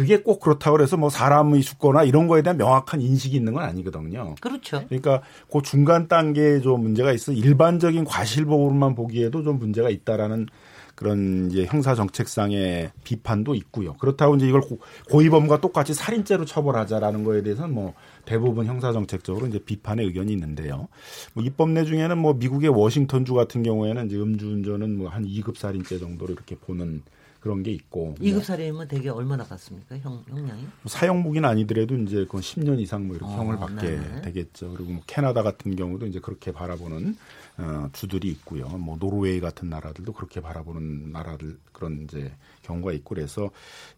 그게 0.00 0.16
꼭 0.22 0.40
그렇다고 0.40 0.80
해서 0.80 0.96
뭐 0.96 1.10
사람이 1.10 1.60
죽거나 1.60 2.04
이런 2.04 2.26
거에 2.26 2.40
대한 2.40 2.56
명확한 2.56 3.02
인식이 3.02 3.36
있는 3.36 3.52
건 3.52 3.64
아니거든요. 3.64 4.34
그렇죠. 4.40 4.82
그러니까 4.88 5.20
그 5.52 5.60
중간 5.60 6.08
단계에 6.08 6.60
좀 6.62 6.80
문제가 6.80 7.12
있어 7.12 7.32
일반적인 7.32 8.04
과실범으로만 8.06 8.94
보기에도 8.94 9.42
좀 9.42 9.58
문제가 9.58 9.90
있다라는 9.90 10.46
그런 10.94 11.50
이제 11.50 11.66
형사 11.66 11.94
정책상의 11.94 12.92
비판도 13.04 13.54
있고요. 13.56 13.92
그렇다고 13.98 14.36
이제 14.36 14.48
이걸 14.48 14.62
고- 14.62 14.78
고의범과 15.10 15.60
똑같이 15.60 15.92
살인죄로 15.92 16.46
처벌하자라는 16.46 17.22
거에 17.22 17.42
대해서는 17.42 17.74
뭐 17.74 17.92
대부분 18.24 18.64
형사 18.64 18.92
정책적으로 18.94 19.48
이제 19.48 19.58
비판의 19.58 20.06
의견이 20.06 20.32
있는데요. 20.32 20.88
뭐 21.34 21.44
입법 21.44 21.70
내 21.70 21.84
중에는 21.84 22.16
뭐 22.16 22.32
미국의 22.34 22.70
워싱턴주 22.70 23.34
같은 23.34 23.62
경우에는 23.62 24.06
이제 24.06 24.16
음주운전은 24.16 24.96
뭐 24.96 25.10
한 25.10 25.26
2급 25.26 25.56
살인죄 25.58 25.98
정도로 25.98 26.32
이렇게 26.32 26.54
보는 26.56 27.02
그런 27.40 27.62
게 27.62 27.70
있고 27.72 28.14
이급 28.20 28.36
뭐 28.36 28.44
살인이면 28.44 28.88
되게 28.88 29.08
얼마나 29.08 29.44
받습니까? 29.44 29.98
형, 29.98 30.22
형량이? 30.28 30.66
사형무기는 30.86 31.48
아니더라도 31.48 31.96
이제 31.96 32.24
그건 32.24 32.42
10년 32.42 32.78
이상 32.80 33.06
뭐 33.06 33.16
이렇게 33.16 33.32
어, 33.32 33.36
형을 33.36 33.56
받게 33.56 33.86
네네. 33.86 34.22
되겠죠. 34.22 34.74
그리고 34.74 34.92
뭐 34.92 35.02
캐나다 35.06 35.42
같은 35.42 35.74
경우도 35.74 36.06
이제 36.06 36.20
그렇게 36.20 36.52
바라보는 36.52 37.16
어, 37.58 37.88
주들이 37.92 38.28
있고요. 38.28 38.68
뭐 38.68 38.96
노르웨이 38.98 39.40
같은 39.40 39.70
나라들도 39.70 40.12
그렇게 40.12 40.40
바라보는 40.40 41.12
나라들 41.12 41.56
그런 41.72 42.02
이제 42.04 42.30
경우가 42.62 42.92
있고 42.92 43.14
그래서 43.14 43.50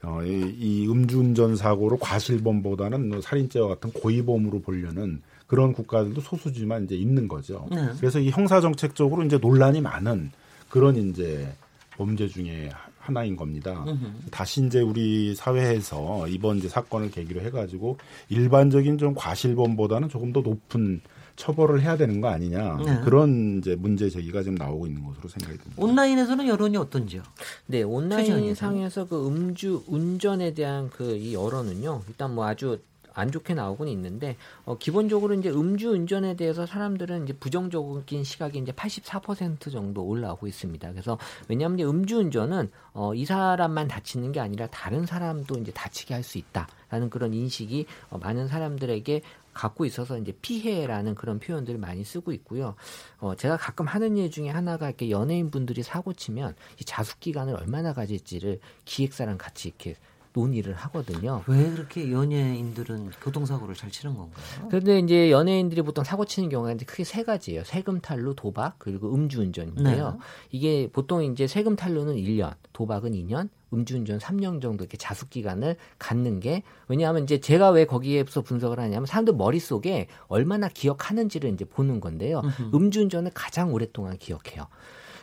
어, 0.02 0.22
이, 0.25 0.54
이 0.58 0.88
음주운전 0.88 1.56
사고로 1.56 1.99
과실범보다는 1.99 3.08
뭐 3.08 3.20
살인죄와 3.20 3.68
같은 3.68 3.92
고의범으로 3.92 4.61
보려는 4.61 5.20
그런 5.49 5.72
국가들도 5.72 6.20
소수지만 6.20 6.84
이제 6.84 6.94
있는 6.94 7.28
거죠. 7.28 7.66
네. 7.70 7.88
그래서 7.99 8.20
이 8.20 8.30
형사 8.30 8.61
정책적으로 8.61 9.22
이제 9.25 9.37
논란이 9.37 9.80
많은 9.80 10.30
그런 10.70 10.96
이제 10.96 11.52
범죄 11.96 12.26
중에 12.26 12.70
하나인 13.02 13.35
겁니다. 13.35 13.85
다시 14.30 14.64
이제 14.64 14.80
우리 14.80 15.35
사회에서 15.35 16.28
이번 16.28 16.59
이제 16.59 16.68
사건을 16.68 17.11
계기로 17.11 17.40
해가지고 17.42 17.99
일반적인 18.28 18.97
좀 18.99 19.14
과실범보다는 19.14 20.09
조금 20.09 20.32
더 20.32 20.40
높은 20.40 21.00
처벌을 21.35 21.80
해야 21.82 21.97
되는 21.97 22.21
거 22.21 22.28
아니냐 22.28 22.76
네. 22.85 23.00
그런 23.04 23.59
이제 23.59 23.75
문제 23.75 24.09
제기가 24.09 24.42
지금 24.42 24.54
나오고 24.54 24.87
있는 24.87 25.02
것으로 25.04 25.28
생각이 25.28 25.59
듭니다. 25.59 25.82
온라인에서는 25.82 26.47
여론이 26.47 26.76
어떤지요? 26.76 27.23
네, 27.66 27.82
온라인 27.82 28.25
최저임금이요? 28.25 28.54
상에서 28.54 29.06
그 29.09 29.26
음주 29.26 29.85
운전에 29.88 30.54
대한 30.54 30.88
그 30.90 31.16
이 31.16 31.35
여론은요. 31.35 32.02
일단 32.09 32.35
뭐 32.35 32.47
아주 32.47 32.78
안 33.14 33.31
좋게 33.31 33.54
나오고는 33.54 33.92
있는데 33.92 34.37
어, 34.64 34.78
기본적으로 34.78 35.35
이제 35.35 35.50
음주 35.50 35.90
운전에 35.90 36.35
대해서 36.35 36.66
사람들은 36.66 37.25
이제 37.25 37.33
부정적인 37.35 38.25
시각이 38.25 38.59
이제 38.59 38.73
84% 38.73 39.71
정도 39.71 40.02
올라오고 40.02 40.47
있습니다. 40.47 40.90
그래서 40.90 41.19
왜냐하면 41.49 41.78
이제 41.78 41.88
음주 41.88 42.19
운전은 42.19 42.71
어, 42.95 43.14
이 43.14 43.25
사람만 43.25 43.88
다치는 43.88 44.33
게 44.33 44.40
아니라 44.40 44.66
다른 44.69 45.07
사람도 45.07 45.59
이제 45.61 45.73
다치게 45.73 46.14
할 46.14 46.23
수 46.23 46.38
있다라는 46.38 47.11
그런 47.11 47.35
인식이 47.35 47.87
어, 48.11 48.19
많은 48.19 48.49
사람들에게 48.49 49.23
갖고 49.52 49.85
있어서 49.85 50.19
이제 50.19 50.33
피해라는 50.40 51.14
그런 51.14 51.38
표현들을 51.38 51.78
많이 51.78 52.04
쓰고 52.04 52.33
있고요. 52.33 52.75
어, 53.19 53.35
제가 53.35 53.57
가끔 53.59 53.87
하는 53.87 54.16
일 54.16 54.31
중에 54.31 54.49
하나가 54.49 54.88
이렇게 54.88 55.11
연예인 55.11 55.50
분들이 55.50 55.83
사고 55.83 56.12
치면 56.14 56.54
이 56.81 56.85
자숙 56.85 57.21
기간을 57.21 57.54
얼마나 57.54 57.92
가질지를 57.92 58.61
기획사랑 58.85 59.37
같이 59.37 59.69
이렇게 59.69 59.97
논의를 60.32 60.74
하거든요. 60.74 61.42
왜 61.46 61.70
그렇게 61.70 62.10
연예인들은 62.10 63.10
교통사고를 63.22 63.74
잘 63.74 63.90
치는 63.90 64.16
건가요? 64.16 64.68
그런데 64.68 64.98
이제 64.98 65.30
연예인들이 65.30 65.82
보통 65.82 66.04
사고 66.04 66.24
치는 66.24 66.48
경우가 66.48 66.72
이제 66.72 66.84
크게 66.84 67.04
세 67.04 67.22
가지예요. 67.22 67.64
세금 67.64 68.00
탈루, 68.00 68.34
도박, 68.34 68.78
그리고 68.78 69.14
음주운전인데요. 69.14 70.10
네. 70.10 70.18
이게 70.50 70.88
보통 70.92 71.22
이제 71.24 71.46
세금 71.46 71.76
탈루는 71.76 72.16
1년, 72.16 72.54
도박은 72.72 73.12
2년, 73.12 73.48
음주운전 73.72 74.18
3년 74.18 74.60
정도 74.60 74.84
이렇게 74.84 74.96
자숙 74.96 75.30
기간을 75.30 75.76
갖는 75.98 76.40
게 76.40 76.62
왜냐하면 76.88 77.24
이제 77.24 77.40
제가 77.40 77.70
왜 77.70 77.86
거기에서 77.86 78.42
분석을 78.42 78.78
하냐면 78.78 79.06
사람들 79.06 79.34
머릿속에 79.34 80.08
얼마나 80.26 80.68
기억하는지를 80.68 81.50
이제 81.50 81.64
보는 81.64 82.00
건데요. 82.00 82.42
음주운전을 82.74 83.30
가장 83.34 83.72
오랫동안 83.72 84.18
기억해요. 84.18 84.66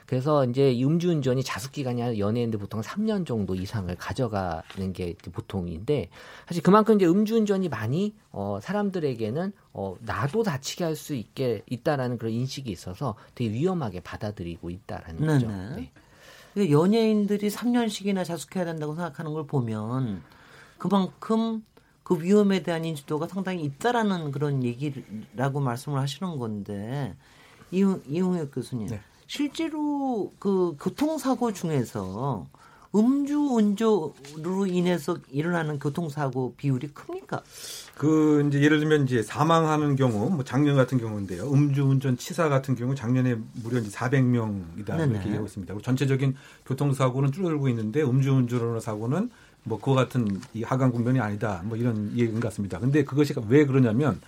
그래서 0.10 0.44
이제 0.44 0.72
이 0.72 0.84
음주운전이 0.84 1.44
자숙 1.44 1.72
기간이 1.72 2.02
아니라 2.02 2.18
연예인들 2.18 2.58
보통 2.58 2.82
3년 2.82 3.28
정도 3.28 3.54
이상을 3.54 3.96
가져가는 3.96 4.92
게 4.92 5.14
보통인데 5.32 6.10
사실 6.48 6.64
그만큼 6.64 6.96
이제 6.96 7.06
음주운전이 7.06 7.70
많이 7.70 8.16
어 8.32 8.58
사람들에게는 8.60 9.54
어 9.72 9.96
나도 10.00 10.42
다치게 10.42 10.84
할 10.84 10.96
수 10.96 11.14
있게 11.14 11.62
있다라는 11.70 12.18
그런 12.18 12.34
인식이 12.34 12.72
있어서 12.72 13.14
되게 13.36 13.52
위험하게 13.52 14.00
받아들이고 14.00 14.72
있다라는 14.72 15.28
거죠. 15.28 15.48
네네. 15.48 15.76
네. 15.76 15.92
그 16.56 16.72
연예인들이 16.72 17.48
3년씩이나 17.48 18.26
자숙해야 18.26 18.66
된다고 18.66 18.96
생각하는 18.96 19.34
걸 19.34 19.46
보면 19.46 20.24
그만큼 20.80 21.64
그 22.02 22.20
위험에 22.20 22.64
대한 22.64 22.84
인지도가 22.84 23.28
상당히 23.28 23.64
있다라는 23.64 24.32
그런 24.32 24.64
얘기라고 24.64 25.60
말씀을 25.60 26.00
하시는 26.00 26.40
건데 26.40 27.16
이용, 27.70 28.02
이용혁 28.08 28.52
교수님 28.52 28.88
네. 28.88 29.02
실제로 29.30 30.34
그 30.40 30.76
교통사고 30.82 31.54
중에서 31.54 32.48
음주운전으로 32.96 34.66
인해서 34.66 35.18
일어나는 35.30 35.78
교통사고 35.78 36.56
비율이 36.58 36.88
큽니까? 36.88 37.44
그 37.96 38.44
이제 38.48 38.60
예를 38.60 38.80
들면 38.80 39.04
이제 39.04 39.22
사망하는 39.22 39.96
경우 39.96 40.32
뭐 40.32 40.44
작년 40.44 40.76
같은 40.76 40.98
경우인데요. 40.98 41.44
음주운전 41.44 42.18
치사 42.18 42.50
같은 42.50 42.76
경우 42.76 42.96
작년에 42.96 43.36
무려 43.62 43.78
이제 43.78 43.92
400명이다 43.92 44.98
네네. 44.98 45.12
이렇게 45.12 45.26
얘기하고 45.26 45.46
있습니다. 45.46 45.74
그리고 45.76 45.84
전체적인 45.84 46.36
교통사고는 46.66 47.32
줄어들고 47.32 47.70
있는데 47.70 48.02
음주운전으로 48.02 48.80
사고는 48.80 49.30
뭐 49.64 49.80
그와 49.80 49.96
같은 49.96 50.42
이 50.56 50.64
하강 50.64 50.92
국면이 50.92 51.20
아니다. 51.20 51.62
뭐 51.66 51.78
이런 51.78 52.10
얘기인 52.14 52.40
것 52.40 52.48
같습니다. 52.48 52.80
근데 52.80 53.04
그것이 53.04 53.36
왜 53.48 53.68
그러냐면 53.68 54.20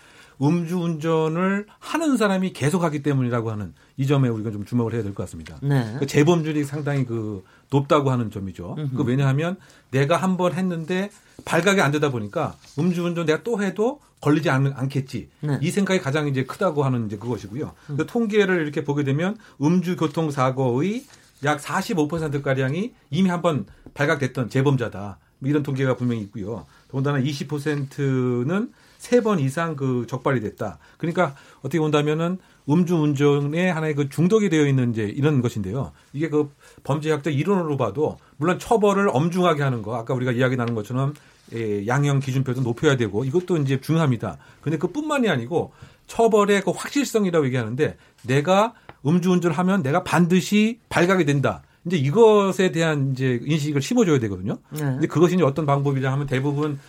음주운전을 0.41 1.65
하는 1.79 2.17
사람이 2.17 2.53
계속하기 2.53 3.03
때문이라고 3.03 3.51
하는 3.51 3.73
이 3.97 4.07
점에 4.07 4.27
우리가 4.29 4.51
좀 4.51 4.65
주목을 4.65 4.93
해야 4.93 5.03
될 5.03 5.13
것 5.13 5.23
같습니다. 5.23 5.57
네. 5.61 5.95
그 5.99 6.07
재범률이 6.07 6.63
상당히 6.63 7.05
그 7.05 7.43
높다고 7.69 8.11
하는 8.11 8.31
점이죠. 8.31 8.75
그 8.95 9.03
왜냐하면 9.03 9.57
내가 9.91 10.17
한 10.17 10.37
번 10.37 10.53
했는데 10.53 11.09
발각이 11.45 11.81
안 11.81 11.91
되다 11.91 12.09
보니까 12.11 12.55
음주운전 12.79 13.25
내가 13.25 13.43
또 13.43 13.61
해도 13.61 13.99
걸리지 14.21 14.49
않, 14.49 14.71
않겠지. 14.75 15.29
네. 15.41 15.59
이 15.61 15.71
생각이 15.71 15.99
가장 15.99 16.27
이제 16.27 16.43
크다고 16.45 16.83
하는 16.83 17.05
이제 17.07 17.17
그것이고요. 17.17 17.73
그 17.97 18.05
통계를 18.05 18.61
이렇게 18.61 18.83
보게 18.83 19.03
되면 19.03 19.35
음주 19.61 19.95
교통 19.97 20.31
사고의 20.31 21.03
약 21.43 21.59
45% 21.59 22.41
가량이 22.43 22.93
이미 23.09 23.29
한 23.29 23.41
번 23.41 23.65
발각됐던 23.95 24.49
재범자다. 24.49 25.17
뭐 25.39 25.49
이런 25.49 25.63
통계가 25.63 25.95
분명히 25.95 26.21
있고요. 26.23 26.65
더군다나 26.87 27.19
20%는 27.19 28.71
세 29.01 29.21
번 29.21 29.39
이상 29.39 29.75
그 29.75 30.05
적발이 30.07 30.41
됐다. 30.41 30.77
그러니까 30.97 31.33
어떻게 31.61 31.79
본다면은 31.79 32.37
음주 32.69 32.95
운전에 32.95 33.69
하나의 33.71 33.95
그 33.95 34.09
중독이 34.09 34.47
되어 34.49 34.67
있는 34.67 34.91
이제 34.91 35.03
이런 35.03 35.41
것인데요. 35.41 35.91
이게 36.13 36.29
그 36.29 36.51
범죄학적 36.83 37.33
이론으로 37.33 37.77
봐도 37.77 38.19
물론 38.37 38.59
처벌을 38.59 39.09
엄중하게 39.11 39.63
하는 39.63 39.81
거 39.81 39.95
아까 39.95 40.13
우리가 40.13 40.31
이야기 40.31 40.55
나눈 40.55 40.75
것처럼 40.75 41.15
예, 41.53 41.87
양형 41.87 42.19
기준표도 42.19 42.61
높여야 42.61 42.95
되고 42.95 43.25
이것도 43.25 43.57
이제 43.57 43.81
중요합니다. 43.81 44.37
근데 44.61 44.77
그뿐만이 44.77 45.29
아니고 45.29 45.73
처벌의 46.05 46.61
그 46.61 46.69
확실성이라고 46.69 47.47
얘기하는데 47.47 47.97
내가 48.27 48.73
음주운전을 49.03 49.57
하면 49.57 49.81
내가 49.81 50.03
반드시 50.03 50.79
발각이 50.89 51.25
된다. 51.25 51.63
이제 51.85 51.97
이것에 51.97 52.71
대한 52.71 53.13
이제 53.13 53.39
인식을 53.43 53.81
심어줘야 53.81 54.19
되거든요. 54.19 54.59
네. 54.69 54.79
근데 54.81 55.07
그것이 55.07 55.33
이제 55.33 55.43
어떤 55.43 55.65
방법이냐 55.65 56.11
하면 56.11 56.27
대부분 56.27 56.79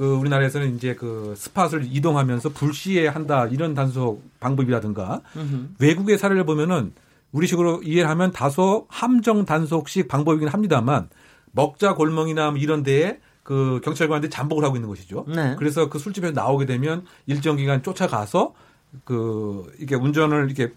그 0.00 0.14
우리나라에서는 0.14 0.76
이제 0.76 0.94
그 0.94 1.34
스팟을 1.36 1.82
이동하면서 1.84 2.48
불시에 2.54 3.06
한다 3.06 3.44
이런 3.44 3.74
단속 3.74 4.22
방법이라든가 4.40 5.20
음흠. 5.36 5.74
외국의 5.78 6.16
사례를 6.16 6.46
보면은 6.46 6.94
우리식으로 7.32 7.82
이해를 7.82 8.08
하면 8.08 8.32
다소 8.32 8.86
함정 8.88 9.44
단속식 9.44 10.08
방법이긴 10.08 10.48
합니다만 10.48 11.10
먹자 11.52 11.96
골멍이나 11.96 12.52
뭐 12.52 12.58
이런 12.58 12.82
데에 12.82 13.18
그 13.42 13.82
경찰관들이 13.84 14.30
잠복을 14.30 14.64
하고 14.64 14.76
있는 14.76 14.88
것이죠. 14.88 15.26
네. 15.28 15.54
그래서 15.58 15.90
그 15.90 15.98
술집에서 15.98 16.32
나오게 16.32 16.64
되면 16.64 17.04
일정 17.26 17.56
기간 17.56 17.82
쫓아가서 17.82 18.54
그 19.04 19.70
이게 19.80 19.96
운전을 19.96 20.50
이렇게 20.50 20.72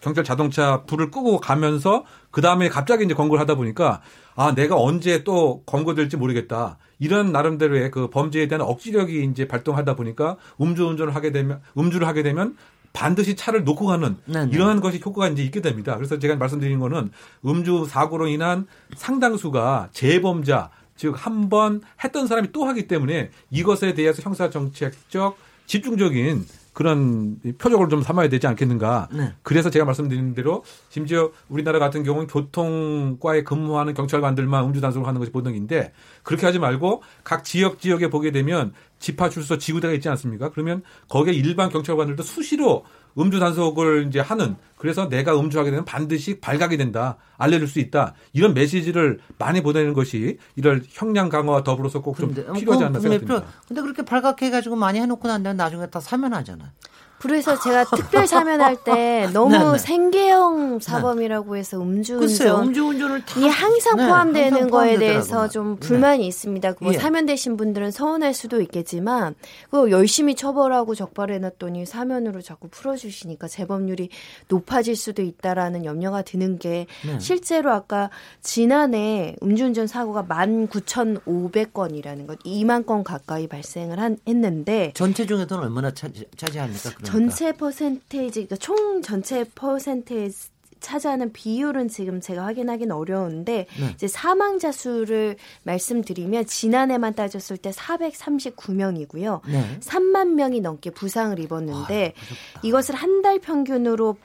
경찰 0.00 0.24
자동차 0.24 0.82
불을 0.84 1.10
끄고 1.10 1.38
가면서 1.40 2.04
그 2.30 2.40
다음에 2.40 2.68
갑자기 2.68 3.04
이제 3.04 3.14
검거를 3.14 3.40
하다 3.40 3.56
보니까 3.56 4.00
아 4.36 4.54
내가 4.54 4.76
언제 4.76 5.24
또 5.24 5.62
검거될지 5.66 6.16
모르겠다 6.16 6.78
이런 6.98 7.32
나름대로의 7.32 7.90
그 7.90 8.08
범죄에 8.10 8.48
대한 8.48 8.62
억지력이 8.62 9.24
이제 9.24 9.48
발동하다 9.48 9.96
보니까 9.96 10.36
음주운전을 10.60 11.14
하게 11.14 11.32
되면 11.32 11.60
음주를 11.76 12.06
하게 12.06 12.22
되면 12.22 12.56
반드시 12.92 13.36
차를 13.36 13.64
놓고 13.64 13.86
가는 13.86 14.16
네네. 14.24 14.50
이러한 14.52 14.80
것이 14.80 15.00
효과가 15.04 15.28
이제 15.28 15.42
있게 15.42 15.60
됩니다. 15.60 15.94
그래서 15.96 16.18
제가 16.18 16.36
말씀드린 16.36 16.78
거는 16.80 17.10
음주 17.44 17.86
사고로 17.88 18.28
인한 18.28 18.66
상당수가 18.96 19.88
재범자 19.92 20.70
즉 20.96 21.14
한 21.14 21.48
번 21.48 21.80
했던 22.02 22.26
사람이 22.26 22.50
또 22.52 22.64
하기 22.66 22.88
때문에 22.88 23.30
이것에 23.50 23.94
대해서 23.94 24.20
형사 24.22 24.50
정책적 24.50 25.36
집중적인 25.66 26.44
그런 26.78 27.40
표적을 27.58 27.88
좀 27.88 28.02
삼아야 28.02 28.28
되지 28.28 28.46
않겠는가. 28.46 29.08
네. 29.10 29.34
그래서 29.42 29.68
제가 29.68 29.84
말씀드린 29.84 30.32
대로 30.32 30.62
심지어 30.90 31.32
우리나라 31.48 31.80
같은 31.80 32.04
경우는 32.04 32.28
교통과에 32.28 33.42
근무하는 33.42 33.94
경찰관들만 33.94 34.64
음주 34.66 34.80
단속을 34.80 35.08
하는 35.08 35.18
것이 35.18 35.32
보통인데 35.32 35.92
그렇게 36.22 36.46
하지 36.46 36.60
말고 36.60 37.02
각 37.24 37.42
지역 37.42 37.80
지역에 37.80 38.10
보게 38.10 38.30
되면 38.30 38.72
지파 39.00 39.28
출소 39.28 39.58
지구대가 39.58 39.92
있지 39.94 40.08
않습니까? 40.08 40.50
그러면 40.50 40.84
거기에 41.08 41.34
일반 41.34 41.68
경찰관들도 41.68 42.22
수시로 42.22 42.84
음주 43.16 43.38
단속을 43.38 44.06
이제 44.08 44.20
하는 44.20 44.56
그래서 44.76 45.08
내가 45.08 45.38
음주하게 45.38 45.70
되면 45.70 45.84
반드시 45.84 46.40
발각이 46.40 46.76
된다 46.76 47.16
알려줄 47.36 47.68
수 47.68 47.80
있다 47.80 48.14
이런 48.32 48.54
메시지를 48.54 49.18
많이 49.38 49.62
보내는 49.62 49.92
것이 49.92 50.38
이럴 50.56 50.82
형량 50.88 51.28
강화와 51.28 51.62
더불어서 51.62 52.00
꼭좀 52.00 52.34
근데, 52.34 52.52
필요하지 52.52 52.84
어, 52.84 52.86
않나 52.86 53.00
생각됩니다. 53.00 53.46
근데 53.66 53.82
그렇게 53.82 54.04
발각해 54.04 54.50
가지고 54.50 54.76
많이 54.76 55.00
해놓고 55.00 55.26
난 55.28 55.42
다음에 55.42 55.56
나중에 55.56 55.86
다 55.86 56.00
사면하잖아. 56.00 56.72
그래서 57.20 57.58
제가 57.58 57.84
특별 57.84 58.26
사면할 58.26 58.76
때 58.84 59.28
너무 59.32 59.56
네, 59.56 59.72
네. 59.72 59.78
생계형 59.78 60.80
사범이라고 60.80 61.56
해서 61.56 61.80
음주운전 61.80 63.22
이 63.38 63.48
항상 63.48 63.96
네, 63.96 64.06
포함되는 64.06 64.52
항상 64.52 64.70
거에. 64.70 64.98
대해서 64.98 65.48
좀 65.48 65.76
불만이 65.76 66.26
있습니다. 66.26 66.74
뭐 66.80 66.94
예. 66.94 66.98
사면되신 66.98 67.56
분들은 67.56 67.90
서운할 67.90 68.34
수도 68.34 68.60
있겠지만 68.60 69.34
그거 69.70 69.90
열심히 69.90 70.34
처벌하고 70.34 70.94
적발해놨더니 70.94 71.86
사면으로 71.86 72.42
자꾸 72.42 72.68
풀어주시니까 72.68 73.48
재범률이 73.48 74.10
높아질 74.48 74.96
수도 74.96 75.22
있다라는 75.22 75.84
염려가 75.84 76.22
드는 76.22 76.58
게 76.58 76.86
네. 77.04 77.18
실제로 77.18 77.72
아까 77.72 78.10
지난해 78.42 79.36
음주운전 79.42 79.86
사고가 79.86 80.24
19,500건이라는 80.24 82.26
것, 82.26 82.38
2만 82.44 82.86
건 82.86 83.04
가까이 83.04 83.46
발생을 83.46 83.98
한, 83.98 84.18
했는데 84.26 84.92
전체 84.94 85.26
중에서는 85.26 85.64
얼마나 85.64 85.92
차지, 85.92 86.24
차지합니까? 86.36 86.90
그러니까. 86.90 87.07
전체 87.10 87.52
퍼센테이지, 87.52 88.46
그러니까 88.46 88.56
총 88.56 89.02
전체 89.02 89.44
퍼센테이지 89.54 90.50
차지하는 90.80 91.32
비율은 91.32 91.88
지금 91.88 92.20
제가 92.20 92.44
확인하기는 92.46 92.94
어려운데 92.94 93.66
네. 93.80 93.90
이제 93.94 94.06
사망자 94.06 94.70
수를 94.70 95.36
말씀드리면 95.64 96.46
지난해만 96.46 97.14
따졌을 97.14 97.56
때 97.56 97.70
439명이고요. 97.70 99.40
네. 99.48 99.78
3만 99.80 100.34
명이 100.34 100.60
넘게 100.60 100.90
부상을 100.90 101.36
입었는데 101.38 102.14
이것을 102.62 102.94
한 102.94 103.18
달 103.22 103.40
평균으로 103.40 104.16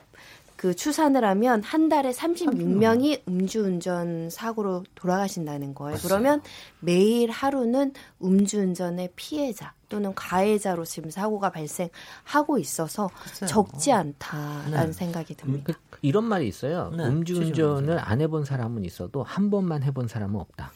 그 0.63 0.73
추산을 0.73 1.25
하면 1.25 1.61
한 1.61 1.89
달에 1.89 2.11
36명이 2.11 3.27
음주운전 3.27 4.29
사고로 4.29 4.85
돌아가신다는 4.95 5.75
거예요. 5.75 5.97
그러면 6.01 6.41
매일 6.79 7.31
하루는 7.31 7.91
음주운전의 8.23 9.09
피해자 9.17 9.73
또는 9.89 10.15
가해자로 10.15 10.85
지금 10.85 11.09
사고가 11.09 11.49
발생하고 11.49 12.59
있어서 12.59 13.09
글쎄요. 13.23 13.47
적지 13.49 13.91
않다라는 13.91 14.85
네. 14.87 14.93
생각이 14.93 15.35
듭니다. 15.35 15.73
그- 15.89 15.97
이런 16.01 16.23
말이 16.23 16.47
있어요. 16.47 16.93
네, 16.95 17.07
음주운전을 17.07 17.99
안 17.99 18.21
해본 18.21 18.45
사람은 18.45 18.85
있어도 18.85 19.21
한 19.21 19.49
번만 19.49 19.83
해본 19.83 20.07
사람은 20.07 20.39
없다. 20.39 20.71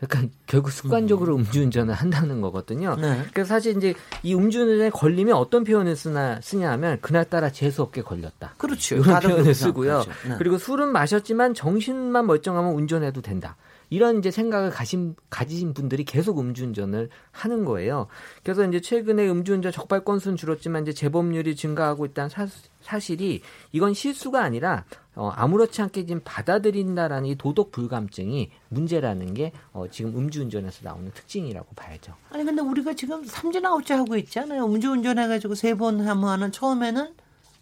그러니까 0.00 0.34
결국 0.46 0.70
습관적으로 0.70 1.36
음 1.36 1.44
주운전을 1.44 1.92
한다는 1.94 2.40
거거든요. 2.40 2.96
네. 2.96 3.22
그래서 3.32 3.48
사실 3.48 3.76
이제 3.76 3.94
이 4.22 4.34
음주운전에 4.34 4.90
걸리면 4.90 5.36
어떤 5.36 5.64
표현을 5.64 5.94
쓰나 5.96 6.40
쓰냐 6.40 6.70
하면 6.72 6.98
그날따라 7.00 7.50
재수 7.50 7.82
없게 7.82 8.02
걸렸다. 8.02 8.54
그렇죠. 8.56 8.96
이런 8.96 9.20
표현을 9.20 9.54
쓰고요. 9.54 10.02
생각하죠. 10.02 10.28
네. 10.28 10.34
그리고 10.38 10.58
술은 10.58 10.88
마셨지만 10.88 11.54
정신만 11.54 12.26
멀쩡하면 12.26 12.72
운전해도 12.74 13.20
된다. 13.20 13.56
이런 13.90 14.18
이제 14.20 14.30
생각을 14.30 14.70
가신 14.70 15.16
가지신 15.30 15.74
분들이 15.74 16.04
계속 16.04 16.38
음주운전을 16.38 17.10
하는 17.32 17.64
거예요. 17.64 18.06
그래서 18.44 18.64
이제 18.66 18.80
최근에 18.80 19.28
음주운전 19.28 19.72
적발 19.72 20.04
건수는 20.04 20.36
줄었지만 20.36 20.82
이제 20.82 20.92
재범률이 20.92 21.56
증가하고 21.56 22.06
있다는 22.06 22.30
사, 22.30 22.46
사실이 22.82 23.42
이건 23.72 23.92
실수가 23.92 24.42
아니라 24.42 24.84
어, 25.16 25.28
아무렇지 25.34 25.82
않게 25.82 26.06
지금 26.06 26.22
받아들인다라는 26.24 27.28
이 27.28 27.34
도덕 27.34 27.72
불감증이 27.72 28.50
문제라는 28.68 29.34
게 29.34 29.52
어, 29.72 29.86
지금 29.90 30.16
음주운전에서 30.16 30.80
나오는 30.84 31.10
특징이라고 31.12 31.74
봐야죠. 31.74 32.14
아니 32.30 32.44
근데 32.44 32.62
우리가 32.62 32.94
지금 32.94 33.24
삼진 33.24 33.66
아웃제 33.66 33.94
하고 33.94 34.16
있잖아요. 34.16 34.64
음주운전 34.66 35.18
해가지고 35.18 35.54
세 35.56 35.74
번 35.74 36.00
하면은 36.00 36.52
처음에는 36.52 37.14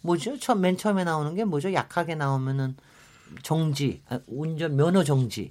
뭐죠? 0.03 0.39
처음 0.39 0.61
맨 0.61 0.77
처음에 0.77 1.05
나오는 1.05 1.35
게 1.35 1.45
뭐죠? 1.45 1.73
약하게 1.73 2.15
나오면은 2.15 2.77
정지, 3.43 4.01
아, 4.09 4.19
운전 4.27 4.77
면허 4.77 5.05
정지, 5.05 5.51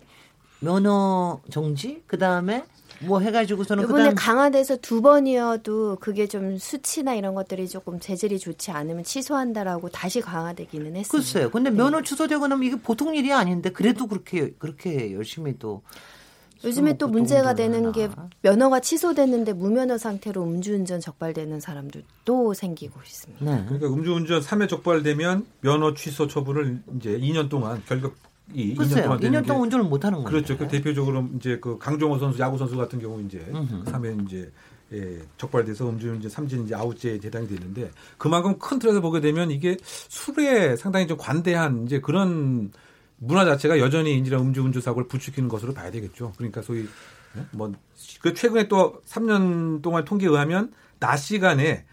면허 0.60 1.42
정지. 1.50 2.02
그 2.08 2.18
다음에 2.18 2.64
뭐 3.02 3.20
해가지고서는 3.20 3.84
이번에 3.84 4.04
그다음 4.04 4.16
강화돼서 4.16 4.78
두 4.78 5.02
번이어도 5.02 5.98
그게 6.00 6.28
좀 6.28 6.58
수치나 6.58 7.14
이런 7.14 7.36
것들이 7.36 7.68
조금 7.68 8.00
재질이 8.00 8.40
좋지 8.40 8.72
않으면 8.72 9.04
취소한다라고 9.04 9.90
다시 9.90 10.22
강화되기는 10.22 10.96
했습니다. 10.96 11.12
글쎄요. 11.12 11.52
근데 11.52 11.70
네. 11.70 11.78
면허 11.78 12.02
취소되고 12.02 12.48
나면 12.48 12.66
이게 12.66 12.76
보통 12.76 13.16
일이 13.16 13.32
아닌데 13.32 13.70
그래도 13.72 14.08
그렇게 14.08 14.52
그렇게 14.58 15.14
열심히 15.14 15.60
또 15.60 15.84
요즘에 16.64 16.98
또 16.98 17.08
문제가 17.08 17.54
되는 17.54 17.92
게 17.92 18.06
하나. 18.06 18.30
면허가 18.42 18.80
취소됐는데 18.80 19.54
무면허 19.54 20.00
상태로 20.00 20.44
음주운전 20.44 21.00
적발되는 21.00 21.60
사람들도 21.60 22.54
생기고 22.56 23.00
있습니다. 23.00 23.46
네. 23.46 23.64
그러니까 23.66 23.88
음주운전 23.88 24.42
3회 24.42 24.68
적발되면 24.68 25.46
면허 25.62 25.94
취소 25.94 26.28
처분을 26.28 26.82
이제 26.98 27.20
2년 27.20 27.48
동안 27.48 27.84
결격 27.86 28.16
이 28.54 28.74
2년 28.74 28.78
글쎄요. 28.78 29.04
동안 29.04 29.20
되는 29.20 29.42
2년 29.42 29.48
동안 29.48 29.62
게 29.62 29.64
운전을 29.66 29.86
못 29.86 30.06
하는 30.06 30.18
거예요. 30.20 30.30
그렇죠. 30.30 30.58
그 30.58 30.68
대표적으로 30.68 31.28
이제 31.36 31.60
그 31.60 31.78
강정호 31.78 32.18
선수 32.20 32.40
야구 32.40 32.58
선수 32.58 32.76
같은 32.76 33.00
경우 33.00 33.22
이제 33.22 33.40
음흠. 33.50 33.84
3회 33.84 34.26
이제 34.26 34.52
예, 34.94 35.20
적발돼서 35.38 35.90
음주운전 35.90 36.30
삼진 36.32 36.64
이제 36.66 36.76
아웃제에 36.76 37.20
대상이 37.20 37.48
되는데 37.48 37.92
그만큼 38.18 38.58
큰 38.58 38.80
틀에서 38.80 39.02
보게 39.02 39.20
되면 39.20 39.52
이게 39.52 39.78
술에 39.84 40.78
상당히 40.78 41.08
좀 41.08 41.18
관대한 41.18 41.84
이제 41.86 42.00
그런 42.00 42.72
문화 43.18 43.44
자체가 43.44 43.80
여전히 43.80 44.14
이런 44.14 44.42
음주운전 44.48 44.82
사고를 44.82 45.08
부추기는 45.08 45.50
것으로 45.50 45.74
봐야 45.74 45.92
되겠죠. 45.92 46.34
그러니까 46.38 46.62
소위 46.62 46.88
뭐 47.52 47.74
그 48.22 48.34
최근에 48.34 48.68
또 48.68 49.02
3년 49.06 49.82
동안 49.82 50.06
통계에 50.06 50.30
의하면 50.30 50.72
낮 51.00 51.18
시간에 51.18 51.86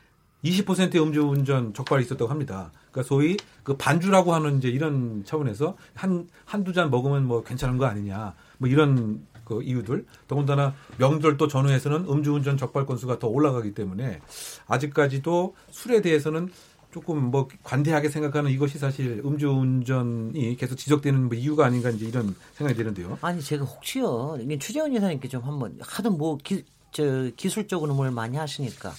20%의 0.44 1.02
음주운전 1.02 1.74
적발이 1.74 2.04
있었다고 2.04 2.30
합니다. 2.30 2.70
그러니까 2.94 3.02
소위 3.02 3.36
그 3.64 3.76
반주라고 3.76 4.32
하는 4.32 4.58
이제 4.58 4.68
이런 4.68 5.24
차원에서 5.24 5.76
한 5.94 6.28
한두 6.44 6.72
잔 6.72 6.90
먹으면 6.90 7.26
뭐 7.26 7.42
괜찮은 7.42 7.76
거 7.76 7.86
아니냐. 7.86 8.34
뭐 8.58 8.68
이런 8.68 9.26
그 9.44 9.62
이유들. 9.62 10.06
더군다나 10.28 10.74
명절 10.98 11.36
또 11.36 11.48
전후에서는 11.48 12.06
음주운전 12.08 12.56
적발 12.56 12.86
건수가 12.86 13.18
더 13.18 13.26
올라가기 13.26 13.74
때문에 13.74 14.20
아직까지도 14.68 15.56
술에 15.70 16.00
대해서는 16.00 16.50
조금 16.92 17.32
뭐 17.32 17.48
관대하게 17.64 18.08
생각하는 18.08 18.52
이것이 18.52 18.78
사실 18.78 19.20
음주운전이 19.24 20.56
계속 20.56 20.76
지적되는 20.76 21.24
뭐 21.24 21.36
이유가 21.36 21.66
아닌가 21.66 21.90
이제 21.90 22.06
이런 22.06 22.36
생각이 22.54 22.78
드는데요. 22.78 23.18
아니 23.20 23.42
제가 23.42 23.64
혹시요 23.64 24.38
이게 24.40 24.56
추재원 24.56 24.92
이사님께 24.92 25.26
좀 25.26 25.42
한번 25.42 25.76
하도 25.80 26.12
뭐 26.12 26.36
기, 26.36 26.64
저 26.92 27.28
기술적으로 27.36 27.92
뭘 27.92 28.12
많이 28.12 28.36
하시니까 28.36 28.92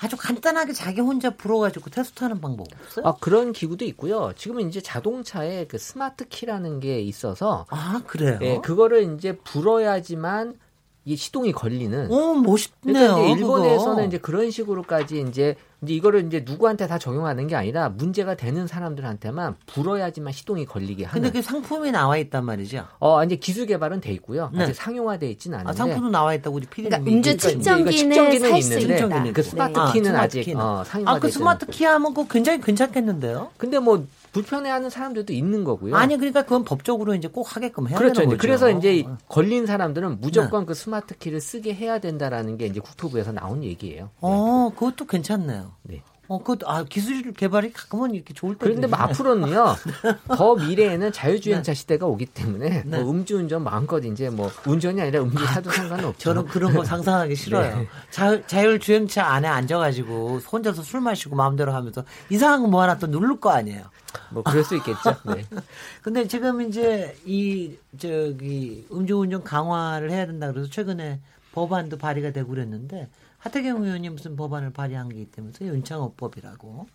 아주 0.00 0.16
간단하게 0.16 0.72
자기 0.72 1.00
혼자 1.00 1.30
불어가지고 1.30 1.90
테스트하는 1.90 2.40
방법 2.40 2.66
없어요? 2.72 3.06
아 3.06 3.14
그런 3.20 3.52
기구도 3.52 3.84
있고요. 3.86 4.32
지금은 4.36 4.68
이제 4.68 4.80
자동차에 4.80 5.66
그 5.66 5.78
스마트 5.78 6.28
키라는 6.28 6.80
게 6.80 7.00
있어서 7.00 7.66
아 7.70 8.02
그래요? 8.06 8.38
예, 8.42 8.58
그거를 8.60 9.14
이제 9.16 9.38
불어야지만 9.38 10.58
이 11.04 11.16
시동이 11.16 11.52
걸리는. 11.52 12.10
오 12.10 12.34
멋있네요. 12.34 13.14
그러니까 13.14 13.20
일본에서는 13.28 13.94
그거. 13.96 14.06
이제 14.06 14.18
그런 14.18 14.50
식으로까지 14.50 15.24
이제 15.28 15.54
이제 15.82 15.94
이거를 15.94 16.26
이제 16.26 16.42
누구한테 16.44 16.86
다 16.86 16.98
적용하는 16.98 17.46
게 17.48 17.54
아니라 17.54 17.88
문제가 17.90 18.34
되는 18.34 18.66
사람들한테만 18.66 19.56
불어야지만 19.66 20.32
시동이 20.32 20.64
걸리게 20.64 21.04
하는. 21.04 21.22
근데 21.22 21.38
그 21.38 21.42
상품이 21.42 21.90
나와 21.90 22.16
있단 22.16 22.44
말이죠. 22.44 22.86
어 22.98 23.22
이제 23.24 23.36
기술 23.36 23.66
개발은 23.66 24.00
돼 24.00 24.12
있고요. 24.12 24.50
네. 24.54 24.64
아직 24.64 24.74
상용화돼 24.74 25.30
있지는 25.32 25.58
않은데. 25.58 25.70
아, 25.70 25.74
상품도 25.74 26.10
나와 26.10 26.34
있다고 26.34 26.56
우리 26.56 26.66
PD 26.66 26.88
그러니까 26.88 27.10
음주 27.10 27.36
측정기는 27.36 28.38
살수 28.40 28.78
있는데 28.78 28.96
있다. 29.06 29.32
그 29.32 29.42
스마트 29.42 29.78
네. 29.78 29.92
키는 29.92 30.16
아, 30.16 30.20
아직 30.22 30.42
스마트 30.42 30.50
키는. 30.50 30.60
어, 30.62 30.84
상용화되지 30.84 31.06
아, 31.06 31.18
그 31.20 31.30
스마트 31.30 31.66
키 31.66 31.84
하면 31.84 32.14
그 32.14 32.26
굉장히 32.28 32.60
괜찮겠는데요? 32.60 33.50
근데 33.58 33.78
뭐 33.78 34.06
불편해하는 34.36 34.90
사람들도 34.90 35.32
있는 35.32 35.64
거고요. 35.64 35.96
아니 35.96 36.16
그러니까 36.16 36.42
그건 36.42 36.64
법적으로 36.64 37.14
이제 37.14 37.28
꼭 37.28 37.56
하게끔 37.56 37.88
해야 37.88 37.96
그렇죠. 37.96 38.20
되는 38.20 38.30
거죠. 38.30 38.40
그래서 38.40 38.70
이제 38.70 39.04
걸린 39.28 39.64
사람들은 39.64 40.10
네. 40.10 40.16
무조건 40.20 40.66
그 40.66 40.74
스마트 40.74 41.16
키를 41.16 41.40
쓰게 41.40 41.74
해야 41.74 41.98
된다라는 41.98 42.58
게 42.58 42.66
이제 42.66 42.80
국토부에서 42.80 43.32
나온 43.32 43.64
얘기예요. 43.64 44.10
어, 44.20 44.70
그것도 44.74 45.06
괜찮네요. 45.06 45.72
네. 45.82 46.02
어, 46.28 46.38
그것도 46.38 46.68
아 46.68 46.84
기술 46.84 47.32
개발이 47.32 47.72
가끔은 47.72 48.14
이렇게 48.14 48.34
좋을 48.34 48.54
때도 48.54 48.64
그런데 48.66 48.86
뭐. 48.86 48.98
앞으로는요 48.98 49.74
더 50.36 50.54
미래에는 50.54 51.12
자율주행차 51.12 51.72
네. 51.72 51.74
시대가 51.74 52.06
오기 52.06 52.26
때문에 52.26 52.82
네. 52.84 53.00
뭐 53.02 53.10
음주운전 53.10 53.64
마음껏 53.64 54.04
이제 54.04 54.30
뭐 54.30 54.50
운전이 54.66 55.00
아니라 55.00 55.22
음주사도 55.22 55.70
상관없죠. 55.70 56.18
저는 56.18 56.46
그런 56.46 56.72
거 56.74 56.84
상상하기 56.84 57.34
싫어요. 57.34 57.78
네. 57.78 57.88
자율, 58.10 58.46
자율주행차 58.46 59.26
안에 59.26 59.48
앉아가지고 59.48 60.38
혼자서 60.52 60.82
술 60.82 61.00
마시고 61.00 61.34
마음대로 61.36 61.72
하면서 61.72 62.04
이상한 62.30 62.62
거 62.62 62.66
뭐 62.66 62.82
하나 62.82 62.98
또 62.98 63.06
누를 63.06 63.38
거 63.40 63.50
아니에요. 63.50 63.84
뭐 64.30 64.42
그럴 64.42 64.64
수 64.64 64.74
있겠죠. 64.76 65.16
네. 65.34 65.44
근데 66.02 66.26
지금 66.26 66.60
이제 66.62 67.16
이 67.24 67.76
저기 67.98 68.86
음주운전 68.92 69.44
강화를 69.44 70.10
해야 70.10 70.26
된다 70.26 70.50
그래서 70.50 70.68
최근에 70.68 71.20
법안도 71.52 71.96
발의가 71.98 72.32
되고 72.32 72.48
그랬는데 72.48 73.08
하태경 73.46 73.84
의원이 73.84 74.10
무슨 74.10 74.34
법안을 74.34 74.72
발의한 74.72 75.08
게 75.08 75.20
있다면서 75.20 75.66
윤창호법이라고. 75.66 76.86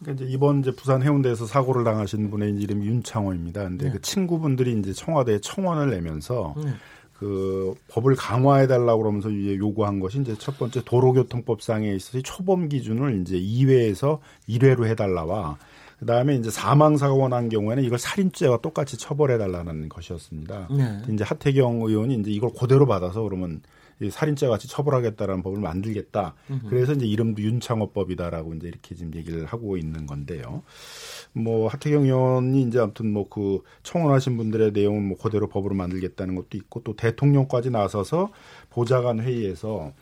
그러니까 0.00 0.24
이제 0.24 0.32
이번 0.32 0.60
이제 0.60 0.72
부산 0.72 1.00
해운대에서 1.00 1.46
사고를 1.46 1.84
당하신 1.84 2.28
분의 2.30 2.56
이름이 2.56 2.86
윤창호입니다. 2.86 3.62
근데 3.62 3.84
네. 3.86 3.92
그 3.92 4.00
친구분들이 4.00 4.76
이제 4.78 4.92
청와대에 4.92 5.38
청원을 5.40 5.90
내면서 5.90 6.54
네. 6.56 6.72
그 7.12 7.74
법을 7.86 8.16
강화해 8.16 8.66
달라고 8.66 9.02
그러면서 9.02 9.30
이제 9.30 9.56
요구한 9.56 10.00
것이 10.00 10.20
이제 10.20 10.34
첫 10.36 10.58
번째 10.58 10.82
도로교통법상에 10.84 11.94
있어서 11.94 12.18
이 12.18 12.22
초범 12.24 12.68
기준을 12.68 13.20
이제 13.20 13.38
2회에서 13.38 14.18
1회로 14.48 14.86
해 14.86 14.96
달라와 14.96 15.56
그다음에 16.00 16.34
이제 16.34 16.50
사망 16.50 16.96
사고가 16.96 17.28
난 17.28 17.48
경우에는 17.48 17.84
이걸 17.84 18.00
살인죄와 18.00 18.58
똑같이 18.58 18.96
처벌해 18.96 19.38
달라는 19.38 19.88
것이었습니다. 19.88 20.68
네. 20.76 21.02
이제 21.14 21.22
하태경 21.22 21.82
의원이 21.82 22.16
이제 22.16 22.32
이걸 22.32 22.50
그대로 22.58 22.86
받아서 22.86 23.22
그러면 23.22 23.62
이 24.04 24.10
살인죄 24.10 24.46
같이 24.46 24.68
처벌하겠다라는 24.68 25.42
법을 25.42 25.60
만들겠다. 25.60 26.34
그래서 26.68 26.92
이제 26.92 27.06
이름도 27.06 27.42
윤창호법이다라고 27.42 28.54
이제 28.54 28.68
이렇게 28.68 28.94
지금 28.94 29.14
얘기를 29.14 29.46
하고 29.46 29.76
있는 29.76 30.06
건데요. 30.06 30.62
뭐 31.32 31.68
하태경 31.68 32.04
의원이 32.04 32.62
이제 32.62 32.78
아무튼 32.78 33.12
뭐 33.12 33.22
그 33.32 33.62
청원하신 33.82 34.36
분들의 34.36 34.72
내용은 34.72 35.08
뭐 35.08 35.16
그대로 35.16 35.48
법으로 35.48 35.74
만들겠다는 35.74 36.34
것도 36.34 36.58
있고 36.58 36.82
또 36.82 36.94
대통령까지 36.94 37.70
나서서 37.70 38.30
보좌관 38.68 39.20
회의에서 39.20 39.92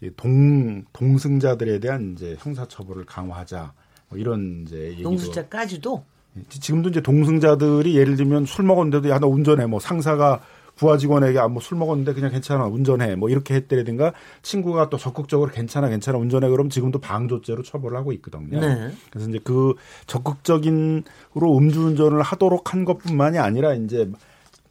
이동 0.00 0.84
동승자들에 0.92 1.80
대한 1.80 2.12
이제 2.12 2.36
형사처벌을 2.38 3.04
강화하자. 3.06 3.72
뭐 4.08 4.18
이런 4.18 4.62
이제 4.66 4.88
얘기도 4.90 5.08
동수자까지도? 5.08 6.04
지금도 6.48 6.90
이제 6.90 7.00
동승자들이 7.00 7.96
예를 7.96 8.16
들면 8.16 8.44
술 8.44 8.64
먹었는데도 8.66 9.08
야너 9.08 9.26
운전해. 9.26 9.66
뭐 9.66 9.80
상사가 9.80 10.40
부하 10.76 10.96
직원에게 10.96 11.38
아 11.38 11.48
뭐술 11.48 11.78
먹었는데 11.78 12.12
그냥 12.12 12.30
괜찮아 12.30 12.66
운전해 12.66 13.16
뭐 13.16 13.28
이렇게 13.28 13.54
했더라든가 13.54 14.12
친구가 14.42 14.90
또 14.90 14.96
적극적으로 14.98 15.50
괜찮아 15.50 15.88
괜찮아 15.88 16.18
운전해 16.18 16.48
그럼 16.48 16.68
지금도 16.68 17.00
방조죄로 17.00 17.62
처벌을 17.62 17.96
하고 17.96 18.12
있거든요. 18.12 18.60
네. 18.60 18.90
그래서 19.10 19.28
이제 19.28 19.40
그 19.42 19.74
적극적인으로 20.06 21.56
음주운전을 21.56 22.22
하도록 22.22 22.72
한 22.72 22.84
것뿐만이 22.84 23.38
아니라 23.38 23.74
이제 23.74 24.10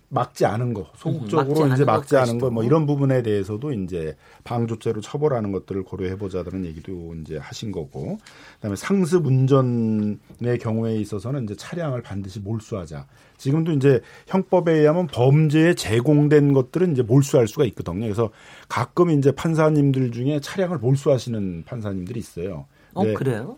막지 0.09 0.45
않은 0.45 0.73
거 0.73 0.87
소극적으로 0.95 1.61
막지 1.61 1.73
이제 1.73 1.85
막지 1.85 2.17
않은 2.17 2.39
거. 2.39 2.49
뭐 2.49 2.63
이런 2.63 2.85
부분에 2.85 3.21
대해서도 3.21 3.73
이제 3.73 4.15
방조죄로 4.43 5.01
처벌하는 5.01 5.51
것들을 5.51 5.83
고려해 5.83 6.17
보자는 6.17 6.65
얘기도 6.65 7.15
이제 7.15 7.37
하신 7.37 7.71
거고 7.71 8.17
그다음에 8.55 8.75
상습 8.75 9.25
운전의 9.25 10.59
경우에 10.61 10.95
있어서는 10.97 11.43
이제 11.43 11.55
차량을 11.55 12.01
반드시 12.01 12.39
몰수하자. 12.39 13.07
지금도 13.37 13.73
이제 13.73 14.01
형법에 14.27 14.73
의하면 14.73 15.07
범죄에 15.07 15.73
제공된 15.73 16.53
것들은 16.53 16.93
이제 16.93 17.01
몰수할 17.01 17.47
수가 17.47 17.65
있거든요. 17.65 18.01
그래서 18.01 18.29
가끔 18.69 19.09
이제 19.09 19.31
판사님들 19.31 20.11
중에 20.11 20.39
차량을 20.39 20.77
몰수하시는 20.77 21.63
판사님들이 21.65 22.19
있어요. 22.19 22.67
어 22.93 23.03
네. 23.03 23.13
그래요? 23.13 23.57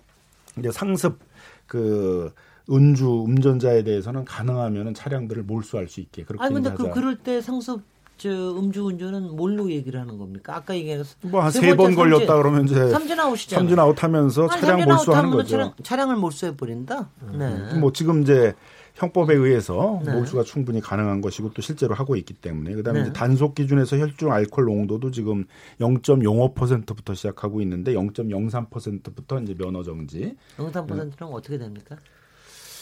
이제 0.58 0.72
상습 0.72 1.20
그 1.68 2.32
운주 2.68 3.08
운전자에 3.08 3.84
대해서는 3.84 4.26
가능하면은 4.26 4.94
차량들을 4.94 5.44
몰수할 5.44 5.88
수 5.88 6.00
있게 6.00 6.24
그렇게 6.24 6.44
아니 6.44 6.54
근데. 6.54 6.74
그 6.74 6.92
그럴 6.92 7.18
때 7.18 7.42
상습 7.42 7.82
저 8.18 8.30
음주 8.30 8.84
운전은 8.84 9.36
뭘로 9.36 9.70
얘기를 9.70 10.00
하는 10.00 10.18
겁니까? 10.18 10.56
아까 10.56 10.76
얘기해서 10.76 11.16
뭐한 11.22 11.52
세번 11.52 11.96
걸렸다 11.96 12.36
그러면 12.38 12.66
이제 12.66 12.90
삼진 12.90 13.20
아웃이잖아요. 13.20 13.62
삼진 13.62 13.80
아웃하면서 13.80 14.48
차량 14.50 14.84
몰수하는 14.86 15.32
거죠. 15.32 15.50
차량, 15.50 15.74
차량을 15.84 16.16
몰수해 16.16 16.58
버린다. 16.58 17.10
네. 17.38 17.76
뭐 17.80 17.94
지금 17.94 18.24
이제 18.24 18.56
형법에 18.96 19.36
의해서 19.36 20.02
네. 20.04 20.14
몰수가 20.14 20.42
충분히 20.44 20.82
가능한 20.82 21.22
것이고 21.22 21.54
또 21.54 21.62
실제로 21.62 21.94
하고 21.94 22.16
있기 22.16 22.34
때문에 22.34 22.74
그다음에 22.74 23.02
네. 23.02 23.06
이제 23.06 23.14
단속 23.14 23.54
기준에서 23.54 24.00
혈중 24.00 24.32
알코올 24.32 24.66
농도도 24.66 25.12
지금 25.12 25.46
0.05%부터 25.80 27.14
시작하고 27.14 27.62
있는데 27.62 27.94
0.03%부터 27.94 29.42
이제 29.42 29.54
면허 29.54 29.84
정지. 29.84 30.36
영상 30.58 30.88
퍼센트는 30.88 31.32
어떻게 31.32 31.60
됩니까? 31.60 31.98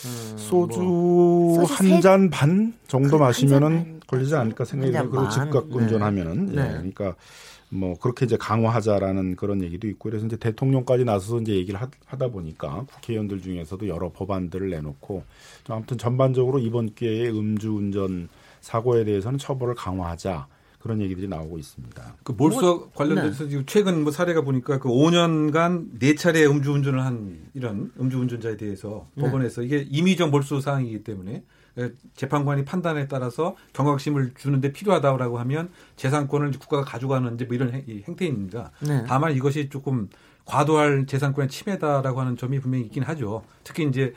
음, 0.05 0.37
소주 0.37 0.79
뭐. 0.81 1.55
소주 1.65 1.73
한 1.73 1.87
세- 1.87 1.99
잔반 2.01 2.73
정도 2.87 3.17
그 3.17 3.23
마시면은 3.23 3.67
한잔 3.67 3.85
반 3.85 3.99
걸리지 4.07 4.35
않을까 4.35 4.65
생각이 4.65 4.93
한잔 4.95 5.11
들어요. 5.11 5.27
그리고 5.27 5.35
반. 5.35 5.45
즉각 5.45 5.67
네. 5.69 5.75
운전하면은 5.75 6.49
예, 6.51 6.55
네. 6.61 6.67
그러니까 6.69 7.15
뭐 7.69 7.95
그렇게 7.99 8.25
이제 8.25 8.37
강화하자라는 8.37 9.35
그런 9.35 9.61
얘기도 9.63 9.87
있고 9.87 10.09
그래서 10.09 10.25
이제 10.27 10.37
대통령까지 10.37 11.03
나서서 11.03 11.41
이제 11.41 11.53
얘기를 11.55 11.81
하, 11.81 11.87
다 12.17 12.27
보니까 12.27 12.85
국회의원들 12.93 13.41
중에서도 13.41 13.87
여러 13.87 14.11
법안들을 14.11 14.69
내놓고 14.69 15.23
좀 15.63 15.75
아무튼 15.75 15.97
전반적으로 15.97 16.59
이번 16.59 16.93
기회에 16.93 17.29
음주운전 17.29 18.29
사고에 18.61 19.03
대해서는 19.03 19.39
처벌을 19.39 19.73
강화하자 19.75 20.47
그런 20.85 21.01
얘기들이 21.01 21.27
나오고 21.27 21.57
있습니다. 21.57 22.17
그 22.21 22.31
몰수 22.33 22.91
관련돼서 22.93 23.47
지금 23.47 23.63
최근 23.65 24.03
뭐 24.03 24.11
사례가 24.11 24.41
보니까 24.41 24.77
그 24.77 24.87
5년간 24.87 25.97
네 25.97 26.13
차례 26.13 26.45
음주운전을 26.45 27.03
한 27.03 27.39
이런 27.55 27.91
음주운전자에 27.99 28.55
대해서 28.55 29.07
네. 29.15 29.23
법원에서 29.23 29.63
이게 29.63 29.79
임의적 29.89 30.29
몰수 30.29 30.61
사항이기 30.61 31.03
때문에 31.03 31.43
에, 31.79 31.89
재판관이 32.13 32.65
판단에 32.65 33.07
따라서 33.07 33.55
경각심을 33.73 34.33
주는데 34.37 34.73
필요하다고 34.73 35.39
하면 35.39 35.71
재산권을 35.95 36.51
국가가 36.51 36.83
가져가는 36.83 37.35
뭐 37.35 37.55
이런 37.55 37.71
행태입니다. 37.73 38.69
네. 38.81 39.05
다만 39.07 39.35
이것이 39.35 39.69
조금 39.69 40.07
과도할 40.45 41.07
재산권의 41.07 41.49
침해다라고 41.49 42.21
하는 42.21 42.37
점이 42.37 42.59
분명히 42.59 42.85
있긴 42.85 43.01
하죠. 43.01 43.43
특히 43.63 43.87
이제 43.87 44.13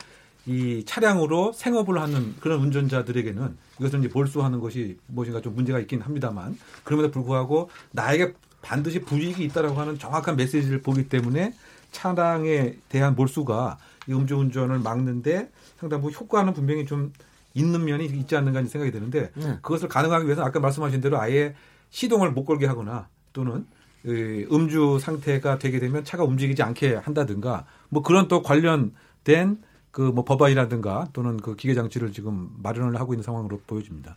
이 0.48 0.82
차량으로 0.86 1.52
생업을 1.52 2.00
하는 2.00 2.34
그런 2.40 2.60
운전자들에게는 2.60 3.54
이것을 3.78 3.98
이제 3.98 4.08
몰수하는 4.12 4.60
것이 4.60 4.98
무엇인가 5.06 5.42
좀 5.42 5.54
문제가 5.54 5.78
있긴 5.78 6.00
합니다만 6.00 6.58
그럼에도 6.84 7.10
불구하고 7.10 7.68
나에게 7.92 8.32
반드시 8.62 9.00
불이익이 9.00 9.44
있다라고 9.44 9.78
하는 9.78 9.98
정확한 9.98 10.36
메시지를 10.36 10.80
보기 10.80 11.10
때문에 11.10 11.52
차량에 11.92 12.76
대한 12.88 13.14
몰수가 13.14 13.76
이 14.08 14.12
음주운전을 14.12 14.78
막는데 14.78 15.50
상당히 15.76 16.00
뭐 16.00 16.10
효과는 16.10 16.54
분명히 16.54 16.86
좀 16.86 17.12
있는 17.52 17.84
면이 17.84 18.06
있지 18.06 18.34
않는가 18.34 18.58
하는 18.58 18.70
생각이 18.70 18.90
드는데 18.90 19.30
네. 19.34 19.58
그것을 19.60 19.88
가능하기 19.88 20.24
위해서는 20.24 20.48
아까 20.48 20.60
말씀하신 20.60 21.02
대로 21.02 21.20
아예 21.20 21.54
시동을 21.90 22.32
못 22.32 22.46
걸게 22.46 22.66
하거나 22.66 23.08
또는 23.34 23.66
이 24.06 24.46
음주 24.50 24.98
상태가 24.98 25.58
되게 25.58 25.78
되면 25.78 26.04
차가 26.04 26.24
움직이지 26.24 26.62
않게 26.62 26.94
한다든가 26.94 27.66
뭐 27.90 28.02
그런 28.02 28.28
또 28.28 28.42
관련된 28.42 29.58
그 29.90 30.02
뭐 30.12 30.24
법안이라든가 30.24 31.08
또는 31.12 31.36
그 31.38 31.56
기계 31.56 31.74
장치를 31.74 32.12
지금 32.12 32.50
마련을 32.62 32.98
하고 33.00 33.14
있는 33.14 33.22
상황으로 33.22 33.60
보여집니다. 33.66 34.16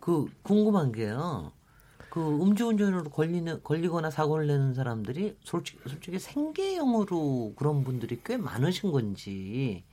그 0.00 0.28
궁금한 0.42 0.92
게요. 0.92 1.52
그 2.10 2.20
음주운전으로 2.20 3.10
걸리는 3.10 3.62
걸리거나 3.62 4.10
사고를 4.10 4.48
내는 4.48 4.74
사람들이 4.74 5.36
솔직히 5.44 5.78
솔직히 5.88 6.18
생계형으로 6.18 7.54
그런 7.56 7.84
분들이 7.84 8.20
꽤 8.24 8.36
많으신 8.36 8.90
건지 8.90 9.84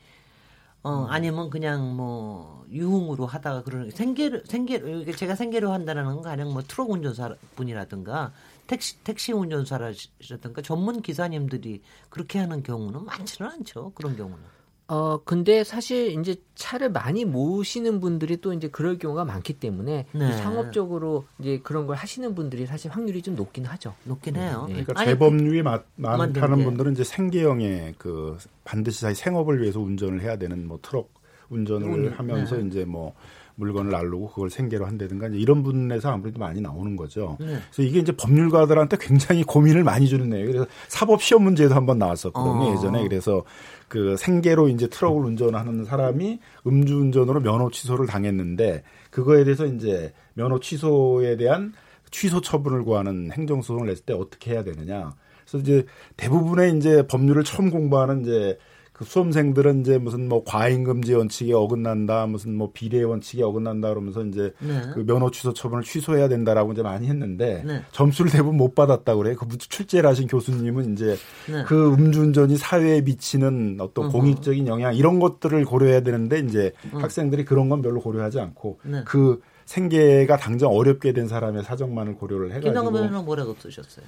어 0.82 1.06
아니면 1.10 1.50
그냥 1.52 1.96
뭐 1.96 2.66
유흥으로 2.72 3.28
하다가 3.28 3.64
그러는 3.64 3.92
생계를 3.92 4.44
생계를 4.48 5.16
제가 5.16 5.36
생계로 5.36 5.72
한다는 5.72 6.06
건 6.06 6.22
가령 6.24 6.54
뭐 6.54 6.64
트럭 6.64 6.90
운전사 6.90 7.36
분이라든가 7.56 8.32
택시 8.66 8.98
택시 9.04 9.32
운전사라든가 9.34 10.62
전문 10.64 11.02
기사님들이 11.04 11.82
그렇게 12.10 12.40
하는 12.40 12.64
경우는 12.64 13.06
많지는 13.06 13.52
않죠 13.52 13.92
그런 13.94 14.16
경우는. 14.18 14.57
어, 14.90 15.20
근데 15.26 15.66
사실 15.66 16.18
이제 16.18 16.36
차를 16.56 16.92
많이 16.92 17.26
모으시는 17.26 18.00
분들이 18.00 18.38
또 18.38 18.54
이제 18.54 18.70
그럴 18.70 18.98
경우가 18.98 19.26
많기 19.26 19.52
때문에 19.54 20.06
네. 20.14 20.32
상업적으로 20.38 21.26
이제 21.40 21.60
그런 21.62 21.88
걸 21.88 21.98
하시는 21.98 22.34
분들이 22.34 22.66
사실 22.66 22.90
확률이 22.92 23.22
좀 23.22 23.36
높긴 23.36 23.66
하죠. 23.66 23.94
높긴 24.06 24.38
해요. 24.38 24.64
네. 24.68 24.74
그러니까 24.84 24.94
아니, 24.96 25.10
재범률이 25.10 25.62
많, 25.62 25.84
많다는 25.98 26.60
게. 26.60 26.64
분들은 26.64 26.94
이제 26.94 27.04
생계형의 27.04 27.96
그 27.98 28.38
반드시 28.64 29.02
자기 29.02 29.16
생업을 29.16 29.62
위해서 29.62 29.82
운전을 29.82 30.22
해야 30.22 30.38
되는 30.38 30.66
뭐 30.68 30.80
트럭 30.82 31.10
운전을 31.50 31.88
운- 31.90 32.10
하면서 32.14 32.56
네. 32.56 32.66
이제 32.68 32.86
뭐 32.86 33.14
물건을 33.56 33.92
나르고 33.92 34.30
그걸 34.30 34.50
생계로 34.52 34.86
한다든가 34.86 35.28
이제 35.30 35.38
이런 35.38 35.64
분에서 35.64 36.12
아무래도 36.12 36.40
많이 36.40 36.62
나오는 36.62 36.96
거죠. 36.96 37.38
네. 37.40 37.48
그래서 37.72 37.82
이게 37.82 38.00
이제 38.00 38.12
법률가들한테 38.16 38.98
굉장히 39.02 39.44
고민을 39.44 39.84
많이 39.84 40.08
주는 40.08 40.30
내용. 40.30 40.46
그래서 40.46 40.68
사법 40.88 41.24
시험 41.24 41.44
문제도 41.44 41.74
한번 41.74 41.98
나왔었거든요. 41.98 42.70
어. 42.70 42.74
예전에 42.74 43.02
그래서 43.02 43.44
그 43.88 44.18
생계로 44.18 44.70
이제 44.70 44.88
트럭을 44.88 45.24
운전하는 45.24 45.86
사람이 45.86 46.40
음주운전으로 46.66 47.42
면허 47.42 47.70
취소를 47.70 48.06
당했는데 48.06 48.84
그거에 49.12 49.44
대해서 49.44 49.66
이제 49.66 50.14
면허 50.34 50.60
취소에 50.60 51.38
대한 51.38 51.74
취소 52.12 52.42
처분을 52.42 52.84
구하는 52.84 53.32
행정소송을 53.32 53.88
냈을 53.88 54.06
때 54.06 54.14
어떻게 54.14 54.52
해야 54.52 54.64
되느냐. 54.64 55.16
그래서 55.46 55.58
이제 55.60 55.86
대부분의 56.18 56.78
이제 56.78 57.08
법률을 57.08 57.44
처음 57.44 57.70
공부하는 57.70 58.22
이제 58.22 58.58
그 58.98 59.06
수험생들은 59.06 59.82
이제 59.82 60.00
무슨 60.00 60.28
뭐 60.28 60.44
과잉금 60.44 61.04
지 61.04 61.14
원칙에 61.14 61.54
어긋난다, 61.54 62.26
무슨 62.26 62.56
뭐 62.56 62.72
비례 62.74 63.04
원칙에 63.04 63.44
어긋난다 63.44 63.90
그러면서 63.90 64.24
이제 64.26 64.52
네. 64.60 64.82
그 64.94 65.06
면허 65.06 65.30
취소 65.30 65.54
처분을 65.54 65.84
취소해야 65.84 66.28
된다라고 66.28 66.72
이제 66.72 66.82
많이 66.82 67.08
했는데 67.08 67.64
네. 67.64 67.84
점수를 67.92 68.32
대부분 68.32 68.58
못 68.58 68.74
받았다고 68.74 69.22
그래요. 69.22 69.36
그 69.36 69.56
출제를 69.56 70.10
하신 70.10 70.28
교수님은 70.28 70.94
이제 70.94 71.16
네. 71.48 71.64
그 71.68 71.94
음주운전이 71.94 72.58
사회에 72.58 73.02
미치는 73.02 73.78
어떤 73.82 74.06
어허. 74.06 74.18
공익적인 74.18 74.68
영향 74.68 74.96
이런 74.96 75.20
것들을 75.20 75.64
고려해야 75.66 76.02
되는데 76.02 76.40
이제 76.40 76.72
음. 76.92 77.00
학생들이 77.00 77.46
그런 77.46 77.70
건 77.70 77.84
별로 77.84 78.02
고려하지 78.02 78.40
않고 78.40 78.80
네. 78.84 79.04
그 79.06 79.42
생계가 79.66 80.38
당장 80.38 80.70
어렵게 80.70 81.14
된 81.14 81.28
사람의 81.28 81.66
사정만을 81.66 82.16
고려를 82.16 82.52
해가지고 82.54 82.74
변호사는 82.74 83.26
뭐라고 83.26 83.56
쓰셨어요? 83.60 84.06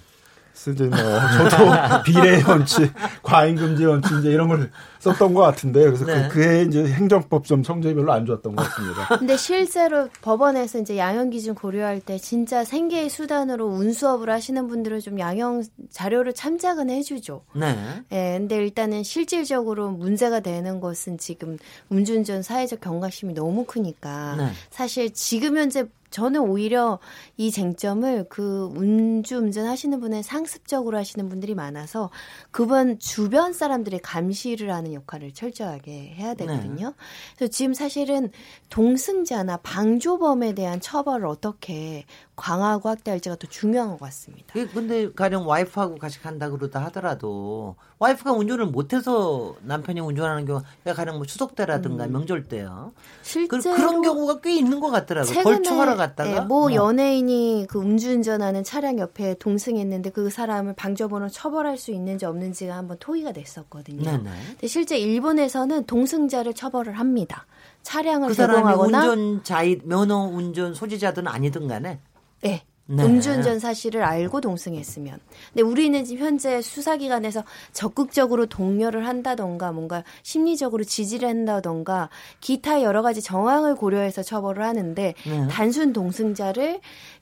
쓰지 0.59 0.83
뭐 0.83 0.97
저도 0.99 1.71
비례 2.03 2.43
원칙, 2.43 2.91
과잉 3.23 3.55
금지 3.55 3.85
원칙 3.85 4.19
이제 4.19 4.29
이런 4.29 4.49
걸 4.49 4.69
썼던 4.99 5.33
것 5.33 5.41
같은데 5.41 5.85
그래서 5.85 6.05
네. 6.05 6.27
그, 6.27 6.33
그해 6.35 6.63
이제 6.63 6.85
행정법 6.85 7.45
좀 7.45 7.63
성적이 7.63 7.95
별로 7.95 8.11
안 8.11 8.25
좋았던 8.25 8.57
것 8.57 8.63
같습니다. 8.63 9.07
근데 9.17 9.37
실제로 9.37 10.09
법원에서 10.21 10.79
이제 10.79 10.97
양형 10.97 11.29
기준 11.29 11.55
고려할 11.55 12.01
때 12.01 12.17
진짜 12.17 12.65
생계의 12.65 13.09
수단으로 13.09 13.67
운수업을 13.67 14.29
하시는 14.29 14.67
분들은 14.67 14.99
좀 14.99 15.17
양형 15.17 15.63
자료를 15.91 16.33
참작은 16.33 16.89
해주죠. 16.89 17.41
네. 17.53 17.77
예, 18.11 18.35
근데 18.37 18.57
일단은 18.57 19.03
실질적으로 19.03 19.91
문제가 19.91 20.41
되는 20.41 20.81
것은 20.81 21.17
지금 21.17 21.57
음주운전 21.89 22.43
사회적 22.43 22.81
경각심이 22.81 23.33
너무 23.33 23.63
크니까 23.63 24.35
네. 24.35 24.51
사실 24.69 25.13
지금 25.13 25.57
현재 25.57 25.85
저는 26.09 26.41
오히려 26.41 26.99
이 27.39 27.51
쟁점을 27.51 28.25
그 28.27 28.69
음주운전 28.75 29.65
하시는 29.65 29.97
분은 30.01 30.23
상습적으로 30.23 30.97
하시는 30.97 31.29
분들이 31.29 31.55
많아서 31.55 32.09
그분 32.51 32.99
주변 32.99 33.53
사람들의 33.53 34.01
감시를 34.01 34.73
하는 34.73 34.93
역할을 34.93 35.31
철저하게 35.31 36.15
해야 36.17 36.33
되거든요. 36.33 36.93
그래서 37.37 37.49
지금 37.49 37.73
사실은 37.73 38.29
동승자나 38.69 39.55
방조범에 39.63 40.53
대한 40.53 40.81
처벌을 40.81 41.27
어떻게 41.27 42.03
강화하고 42.35 42.89
확대할지가 42.89 43.37
더 43.37 43.47
중요한 43.47 43.91
것 43.91 44.01
같습니다. 44.01 44.47
그 44.51 44.67
근데 44.67 45.09
가령 45.09 45.47
와이프하고 45.47 45.97
같이 45.97 46.21
간다 46.21 46.49
그러다 46.49 46.83
하더라도 46.85 47.77
와이프가 47.99 48.33
운전을 48.33 48.65
못해서 48.65 49.55
남편이 49.61 50.01
운전하는 50.01 50.45
경우 50.45 50.61
가령 50.85 51.17
뭐 51.17 51.25
추석 51.25 51.55
때라든가 51.55 52.07
명절 52.07 52.49
때요. 52.49 52.91
그, 52.93 53.01
실제로 53.23 53.75
그런 53.75 54.01
경우가 54.01 54.41
꽤 54.41 54.55
있는 54.55 54.81
것 54.81 54.89
같더라고요. 54.89 55.41
걸쭉하러 55.41 55.95
갔다가 55.95 56.31
예, 56.31 56.39
뭐 56.41 56.73
연예인 56.73 57.28
이 57.29 57.65
그 57.69 57.79
음주운전하는 57.79 58.63
차량 58.63 58.97
옆에 58.99 59.35
동승했는데 59.35 60.09
그 60.09 60.29
사람을 60.29 60.73
방조범으로 60.73 61.29
처벌할 61.29 61.77
수 61.77 61.91
있는지 61.91 62.25
없는지가 62.25 62.75
한번 62.75 62.97
토의가 62.99 63.31
됐었거든요. 63.31 64.03
네네. 64.03 64.29
근데 64.47 64.67
실제 64.67 64.97
일본에서는 64.97 65.85
동승자를 65.85 66.53
처벌을 66.53 66.93
합니다. 66.93 67.45
차량을 67.83 68.29
그 68.29 68.33
제공하거나 68.35 69.09
운전자이 69.11 69.79
면허 69.83 70.15
운전 70.15 70.73
소지자든 70.73 71.27
아니든 71.27 71.67
간에 71.67 71.99
네. 72.41 72.63
네. 72.91 73.03
음주운전 73.03 73.59
사실을 73.59 74.01
알고 74.01 74.41
동승했으면. 74.41 75.19
근데 75.53 75.61
우리는 75.61 76.03
지금 76.03 76.25
현재 76.25 76.59
수사기관에서 76.59 77.43
적극적으로 77.71 78.47
독려를 78.47 79.05
한다던가 79.05 79.71
뭔가 79.71 80.03
심리적으로 80.23 80.83
지지를 80.83 81.29
한다던가 81.29 82.09
기타 82.41 82.81
여러 82.81 83.03
가지 83.03 83.21
정황을 83.21 83.75
고려해서 83.75 84.23
처벌을 84.23 84.63
하는데 84.63 85.13
네. 85.23 85.47
단순 85.49 85.93
동승자를 85.93 86.79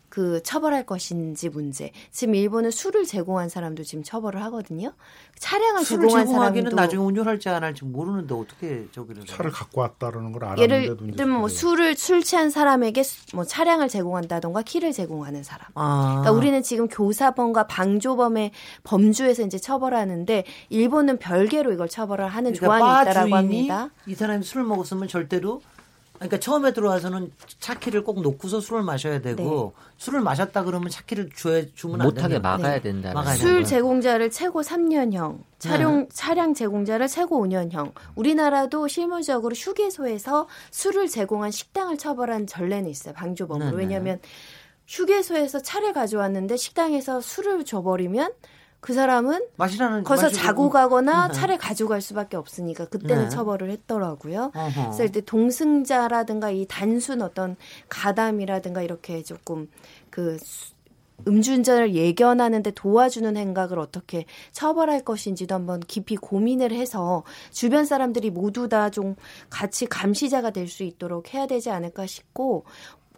그 0.10 0.42
처벌할 0.42 0.86
것인지 0.86 1.50
문제. 1.50 1.92
지금 2.12 2.36
일본은 2.36 2.72
술을 2.72 3.06
제공한 3.06 3.50
사람도 3.50 3.84
지금 3.84 4.04
처벌을 4.04 4.42
하거든요. 4.46 4.94
차량을 5.38 5.84
술을 5.84 6.08
제공한 6.08 6.28
사람도 6.28 6.76
나중에 6.76 7.04
운전할지 7.04 7.50
안 7.50 7.64
할지 7.64 7.84
모르는데 7.84 8.34
어떻게 8.34 8.88
저기를 8.92 9.26
차를 9.26 9.52
갖고 9.52 9.82
왔다라는 9.82 10.32
걸 10.32 10.44
예를 10.58 10.76
알았는데도 10.78 11.06
이제 11.08 11.16
들면 11.18 11.40
뭐. 11.40 11.50
술을 11.50 11.96
술 11.98 12.24
취한 12.24 12.50
사람에게 12.50 13.04
수- 13.04 13.36
뭐 13.36 13.44
차량을 13.44 13.90
제공한다던가 13.90 14.62
키를 14.62 14.94
제공하는 14.94 15.44
사람. 15.44 15.68
아. 15.76 16.22
그러니까 16.22 16.32
우리는 16.32 16.64
지금 16.64 16.88
교사범과 16.88 17.68
방조범의 17.68 18.52
범주에서 18.84 19.44
이제 19.44 19.58
처벌하는데 19.60 20.46
일본은 20.70 21.18
별개로 21.20 21.74
이걸 21.74 21.90
처벌을 21.90 22.28
하는 22.28 22.54
그러니까 22.54 22.66
조항이 22.80 22.82
바 22.96 23.02
있다라고 23.12 23.36
합니다. 23.36 23.90
이 24.08 24.16
사람이 24.16 24.44
술을 24.44 24.66
먹었으면 24.66 25.08
절대로 25.10 25.62
그러니까 26.18 26.40
처음에 26.40 26.74
들어와서는 26.74 27.32
차키를 27.60 28.04
꼭 28.04 28.22
놓고서 28.22 28.60
술을 28.60 28.84
마셔야 28.84 29.22
되고 29.22 29.74
술을 29.98 30.22
마셨다 30.22 30.64
그러면 30.64 30.90
차키를 30.90 31.30
줘야 31.36 31.64
주면 31.76 32.02
안 32.02 32.08
못하게 32.08 32.40
막아야 32.40 32.76
네. 32.76 32.82
된다. 32.82 33.14
막아야 33.14 33.36
술 33.36 33.64
제공자를 33.64 34.32
최고 34.32 34.62
3년형, 34.62 35.40
차량 35.60 36.00
네. 36.00 36.08
차량 36.12 36.54
제공자를 36.54 37.08
최고 37.08 37.46
5년형. 37.46 37.94
우리나라도 38.16 38.88
실무적으로 38.88 39.54
휴게소에서 39.56 40.48
술을 40.72 41.08
제공한 41.08 41.52
식당을 41.52 41.98
처벌한 41.98 42.48
전례는 42.48 42.90
있어요. 42.90 43.14
방조범으로. 43.14 43.72
네, 43.72 43.72
네. 43.72 43.78
왜냐하면 43.78 44.20
휴게소에서 44.88 45.62
차를 45.62 45.94
가져왔는데 45.94 46.58
식당에서 46.58 47.22
술을 47.22 47.66
줘버리면 47.66 48.32
그 48.88 48.94
사람은 48.94 49.48
마시라는 49.58 50.06
거기서 50.06 50.30
자고 50.30 50.70
가거나 50.70 51.28
네. 51.28 51.34
차를 51.34 51.58
가져갈 51.58 52.00
수밖에 52.00 52.38
없으니까 52.38 52.86
그때는 52.86 53.24
네. 53.26 53.30
처벌을 53.30 53.70
했더라고요. 53.70 54.54
어허. 54.56 54.82
그래서 54.86 55.04
이때 55.04 55.20
동승자라든가 55.20 56.52
이 56.52 56.66
단순 56.70 57.22
어떤 57.22 57.58
가담이라든가 57.90 58.82
이렇게 58.82 59.24
조금 59.24 59.70
그 60.10 60.38
수- 60.40 60.72
음주운전을 61.28 61.96
예견하는데 61.96 62.72
도와주는 62.72 63.36
행각을 63.36 63.80
어떻게 63.80 64.26
처벌할 64.52 65.04
것인지도 65.04 65.54
한번 65.56 65.80
깊이 65.82 66.16
고민을 66.16 66.72
해서 66.72 67.24
주변 67.52 67.86
사람들이 67.86 68.30
모두 68.30 68.70
다 68.70 68.90
좀 68.92 69.16
같이 69.50 69.86
감시자가 69.88 70.52
될 70.52 70.68
수 70.70 70.84
있도록 70.84 71.34
해야 71.34 71.46
되지 71.48 71.72
않을까 71.72 72.06
싶고 72.06 72.64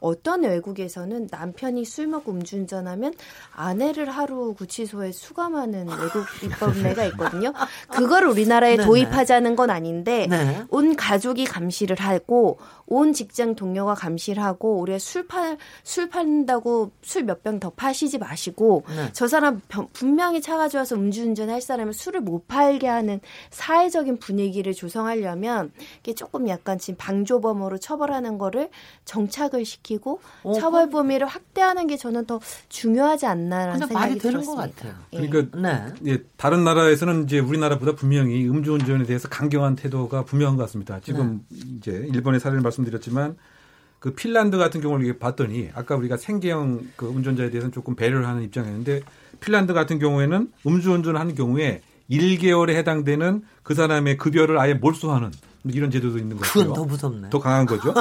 어떤 0.02 0.44
외국에서는 0.44 1.28
남편이 1.30 1.86
술 1.86 2.08
먹고 2.08 2.32
음주운전하면 2.32 3.14
아내를 3.54 4.10
하루 4.10 4.54
구치소에 4.54 5.12
수감하는 5.12 5.88
외국 5.88 6.26
입법례가 6.44 7.06
있거든요. 7.06 7.54
그걸 7.90 8.26
우리나라에 8.26 8.78
네네. 8.78 8.86
도입하자는 8.86 9.56
건 9.56 9.70
아닌데 9.70 10.28
네. 10.30 10.64
온 10.70 10.96
가족이 10.96 11.46
감시를 11.46 11.98
하고 11.98 12.60
온 12.92 13.14
직장 13.14 13.56
동료가 13.56 13.94
감시를 13.94 14.42
하고 14.44 14.80
우리가 14.80 14.98
술 15.00 15.28
팔, 15.28 15.58
술 15.84 16.10
판다고 16.10 16.92
술 17.04 17.24
몇 17.24 17.44
병 17.44 17.60
더 17.60 17.70
파시지 17.70 18.18
마시고 18.18 18.84
네. 18.90 19.10
저 19.14 19.28
사람 19.28 19.62
병- 19.68 19.88
분명히 19.94 20.42
차 20.42 20.58
가져와서 20.58 20.96
음주운전 20.96 21.50
할 21.50 21.62
사람은 21.62 21.94
술을 21.94 22.22
못 22.22 22.48
팔게 22.48 22.88
하는 22.88 23.20
사회적인 23.52 24.18
분위기를 24.18 24.74
조성하려면 24.74 25.72
이게 26.02 26.14
조금 26.16 26.48
약간 26.50 26.78
지금 26.80 26.98
방조범으로 26.98 27.78
처벌하는 27.78 28.38
거를 28.38 28.70
정착을 29.06 29.66
시키고 29.66 30.20
어, 30.44 30.54
처벌 30.54 30.90
범위를 30.90 31.28
확대하는 31.28 31.88
게 31.88 31.96
저는 31.98 32.26
더 32.26 32.40
중요하지 32.70 33.26
않나라는 33.26 33.74
근데 33.80 33.88
생각이 33.88 34.10
말이 34.10 34.20
되는 34.20 34.42
들었습니다. 34.42 34.66
것 34.66 34.76
같아요. 34.76 34.94
예. 35.14 35.28
그러니까 35.28 35.58
네. 35.60 36.12
예, 36.14 36.24
다른 36.38 36.64
나라에서는 36.64 37.24
이제 37.26 37.40
우리나라보다 37.40 37.94
분명히 37.94 38.48
음주운전에 38.48 39.06
대해서 39.06 39.28
강경한 39.28 39.76
태도가 39.76 40.24
분명한 40.26 40.58
것 40.58 40.64
같습니다. 40.64 41.00
지금 41.02 41.46
네. 41.50 41.60
이제 41.78 41.92
일본의 42.14 42.40
사례를 42.40 42.62
말씀 42.62 42.79
드렸지만 42.86 43.36
그 44.00 44.14
핀란드 44.14 44.58
같은 44.58 44.82
경우를 44.82 45.20
봤더니 45.20 45.70
아까 45.74 45.96
우리가 45.96 46.18
생계형 46.18 46.88
그 46.96 47.06
운전자에 47.06 47.50
대해서는 47.50 47.72
조금 47.72 47.96
배려를 47.96 48.28
하는 48.28 48.44
입장이었는데 48.44 49.02
핀란드 49.42 49.74
같은 49.74 50.00
경우에는 50.00 50.52
음주운전을 50.66 51.20
하는 51.20 51.36
경우에 51.36 51.82
1개월에 52.10 52.72
해당되는 52.72 53.44
그 53.64 53.74
사람의 53.76 54.18
급여를 54.18 54.58
아예 54.58 54.74
몰수하는 54.74 55.32
이런 55.74 55.92
제도도 55.92 56.18
있는 56.18 56.38
거죠. 56.38 56.52
그건 56.52 56.74
더 56.74 56.86
무섭네. 56.86 57.30
더 57.30 57.40
강한 57.40 57.66
거죠. 57.66 57.94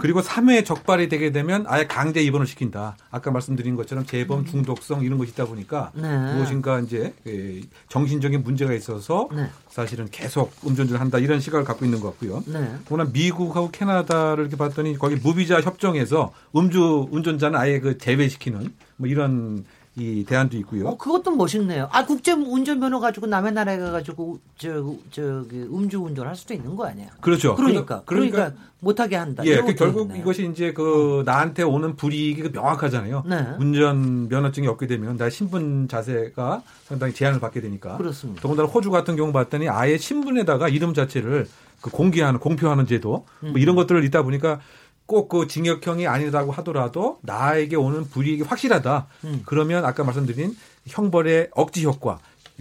그리고 0.00 0.20
3회 0.20 0.64
적발이 0.64 1.08
되게 1.08 1.32
되면 1.32 1.64
아예 1.68 1.86
강제 1.86 2.22
입원을 2.22 2.46
시킨다. 2.46 2.96
아까 3.10 3.30
말씀드린 3.30 3.76
것처럼 3.76 4.04
재범 4.06 4.44
중독성 4.44 5.02
이런 5.02 5.18
것이 5.18 5.32
있다 5.32 5.46
보니까 5.46 5.92
음. 5.96 6.02
네. 6.02 6.34
무엇인가 6.34 6.80
이제 6.80 7.14
예, 7.26 7.60
정신적인 7.88 8.42
문제가 8.42 8.72
있어서 8.74 9.28
네. 9.34 9.48
사실은 9.68 10.08
계속 10.10 10.52
음주운전을 10.66 11.00
한다 11.00 11.18
이런 11.18 11.40
시각을 11.40 11.64
갖고 11.64 11.84
있는 11.84 12.00
것 12.00 12.10
같고요. 12.10 12.42
네. 12.46 12.74
워낙 12.88 13.10
미국하고 13.12 13.70
캐나다를 13.70 14.44
이렇게 14.44 14.56
봤더니 14.56 14.98
거기 14.98 15.16
무비자 15.16 15.60
협정에서 15.60 16.32
음주 16.54 17.08
운전자는 17.10 17.58
아예 17.58 17.80
그 17.80 17.98
제외시키는 17.98 18.72
뭐 18.96 19.08
이런 19.08 19.64
이 19.98 20.24
대안도 20.24 20.58
있고요. 20.58 20.88
어, 20.88 20.96
그것도 20.98 21.30
멋있네요. 21.36 21.88
아, 21.90 22.04
국제 22.04 22.32
운전 22.32 22.78
면허 22.78 23.00
가지고 23.00 23.26
남의 23.28 23.52
나라에 23.52 23.78
가가지고 23.78 24.38
저, 24.58 24.94
저기 25.10 25.62
음주 25.62 25.98
운전할 26.02 26.36
수도 26.36 26.52
있는 26.52 26.76
거 26.76 26.86
아니에요? 26.86 27.08
그렇죠. 27.22 27.54
그러니까. 27.54 28.02
그러니까, 28.04 28.36
그러니까 28.36 28.62
못하게 28.80 29.16
한다. 29.16 29.42
예, 29.46 29.62
그 29.62 29.74
결국 29.74 30.02
있네요. 30.08 30.20
이것이 30.20 30.50
이제 30.50 30.74
그 30.74 31.22
나한테 31.24 31.62
오는 31.62 31.96
불이익이 31.96 32.42
그 32.42 32.50
명확하잖아요. 32.52 33.24
네. 33.26 33.46
운전 33.58 34.28
면허증이 34.28 34.66
없게 34.66 34.86
되면 34.86 35.16
나 35.16 35.30
신분 35.30 35.88
자세가 35.88 36.62
상당히 36.84 37.14
제한을 37.14 37.40
받게 37.40 37.62
되니까. 37.62 37.96
그렇습니다. 37.96 38.42
더군다나 38.42 38.68
호주 38.68 38.90
같은 38.90 39.16
경우 39.16 39.32
봤더니 39.32 39.70
아예 39.70 39.96
신분에다가 39.96 40.68
이름 40.68 40.92
자체를 40.92 41.48
그 41.80 41.90
공개하는 41.90 42.38
공표하는 42.38 42.86
제도 42.86 43.24
음. 43.44 43.52
뭐 43.52 43.58
이런 43.58 43.76
것들을 43.76 44.04
있다 44.04 44.22
보니까 44.22 44.60
꼭 45.06 45.28
그 45.28 45.46
징역형이 45.46 46.06
아니라고 46.06 46.52
하더라도 46.52 47.18
나에게 47.22 47.76
오는 47.76 48.08
불이익이 48.08 48.42
확실하다. 48.42 49.06
음. 49.24 49.42
그러면 49.46 49.84
아까 49.84 50.04
말씀드린 50.04 50.56
형벌의 50.86 51.50
억지 51.52 51.84
효과, 51.84 52.18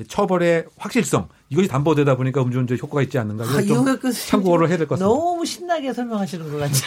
처벌의 0.08 0.66
확실성 0.78 1.30
이것이 1.50 1.68
담보되다 1.70 2.18
보니까 2.18 2.42
음주운전 2.42 2.78
효과가 2.82 3.02
있지 3.04 3.18
않는가. 3.20 3.44
아, 3.46 3.62
좀그 3.62 4.12
참고를 4.12 4.68
해야 4.70 4.78
될 4.78 4.88
것 4.88 4.96
같습니다. 5.00 5.08
너무 5.16 5.46
신나게 5.46 5.94
설명하시는 5.94 6.52
것 6.52 6.58
같지. 6.58 6.84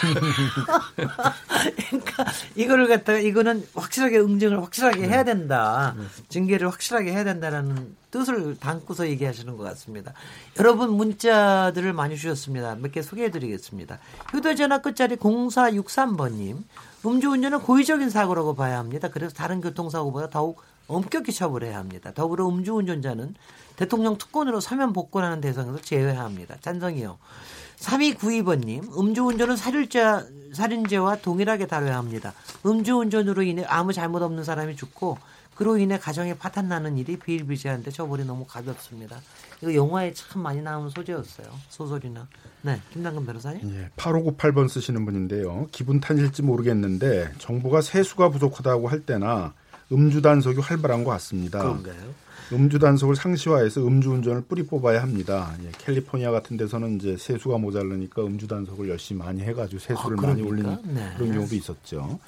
그러니까 1.89 2.25
이거를 2.55 2.87
갖다가 2.87 3.19
이거는 3.19 3.65
확실하게 3.73 4.19
응징을 4.19 4.61
확실하게 4.61 5.07
해야 5.07 5.23
된다. 5.23 5.95
징계를 6.29 6.67
확실하게 6.69 7.11
해야 7.11 7.23
된다라는 7.23 7.95
뜻을 8.11 8.57
담고서 8.59 9.07
얘기하시는 9.07 9.55
것 9.57 9.63
같습니다. 9.63 10.13
여러분 10.59 10.91
문자들을 10.93 11.93
많이 11.93 12.17
주셨습니다. 12.17 12.75
몇 12.75 12.91
개 12.91 13.01
소개해드리겠습니다. 13.01 13.99
휴대전화 14.31 14.81
끝자리 14.81 15.15
0463번님. 15.15 16.57
음주운전은 17.05 17.59
고의적인 17.61 18.09
사고라고 18.09 18.55
봐야 18.55 18.77
합니다. 18.79 19.07
그래서 19.09 19.33
다른 19.33 19.61
교통사고보다 19.61 20.29
더욱 20.29 20.61
엄격히 20.89 21.31
처벌해야 21.31 21.77
합니다. 21.77 22.11
더불어 22.13 22.47
음주운전자는 22.49 23.35
대통령 23.77 24.17
특권으로 24.17 24.59
사면 24.59 24.91
복권하는 24.91 25.39
대상에서 25.39 25.79
제외해야 25.81 26.23
합니다. 26.23 26.57
찬성이요. 26.59 27.17
3292번님, 27.77 28.97
음주운전은 28.97 29.55
살인죄, 29.55 30.51
살인죄와 30.53 31.17
동일하게 31.17 31.67
다뤄야 31.67 31.95
합니다. 31.95 32.33
음주운전으로 32.65 33.43
인해 33.43 33.63
아무 33.65 33.93
잘못 33.93 34.21
없는 34.21 34.43
사람이 34.43 34.75
죽고, 34.75 35.17
그로 35.55 35.77
인해 35.77 35.99
가정에 35.99 36.33
파탄 36.35 36.69
나는 36.69 36.97
일이 36.97 37.17
비일비재한데 37.17 37.91
처벌이 37.91 38.23
너무 38.23 38.45
가볍습니다. 38.45 39.17
이거 39.61 39.73
영화에 39.73 40.13
참 40.13 40.41
많이 40.41 40.61
나오는 40.61 40.89
소재였어요. 40.89 41.47
소설이나. 41.67 42.27
네, 42.61 42.81
김남근 42.93 43.25
변호사님. 43.25 43.69
예, 43.75 43.89
8598번 43.97 44.69
쓰시는 44.69 45.05
분인데요. 45.05 45.67
기분 45.71 45.99
탓일지 45.99 46.43
모르겠는데 46.43 47.33
정부가 47.39 47.81
세수가 47.81 48.29
부족하다고 48.29 48.87
할 48.87 49.01
때나 49.01 49.53
음주 49.91 50.21
단속이 50.21 50.59
활발한 50.59 51.03
것 51.03 51.11
같습니다. 51.11 51.59
그런가요? 51.59 52.13
음주 52.51 52.79
단속을 52.79 53.15
상시화해서 53.15 53.85
음주 53.85 54.11
운전을 54.11 54.41
뿌리 54.47 54.65
뽑아야 54.65 55.01
합니다. 55.01 55.53
예, 55.63 55.71
캘리포니아 55.77 56.31
같은 56.31 56.57
데서는 56.57 56.95
이제 56.95 57.15
세수가 57.17 57.57
모자르니까 57.59 58.23
음주 58.23 58.47
단속을 58.47 58.89
열심히 58.89 59.23
많이 59.23 59.41
해가지고 59.41 59.79
세수를 59.79 60.17
아, 60.19 60.21
많이 60.21 60.41
그럽니까? 60.41 60.69
올리는 60.71 60.95
네. 60.95 61.13
그런 61.17 61.33
경우도 61.33 61.55
있었죠. 61.55 62.19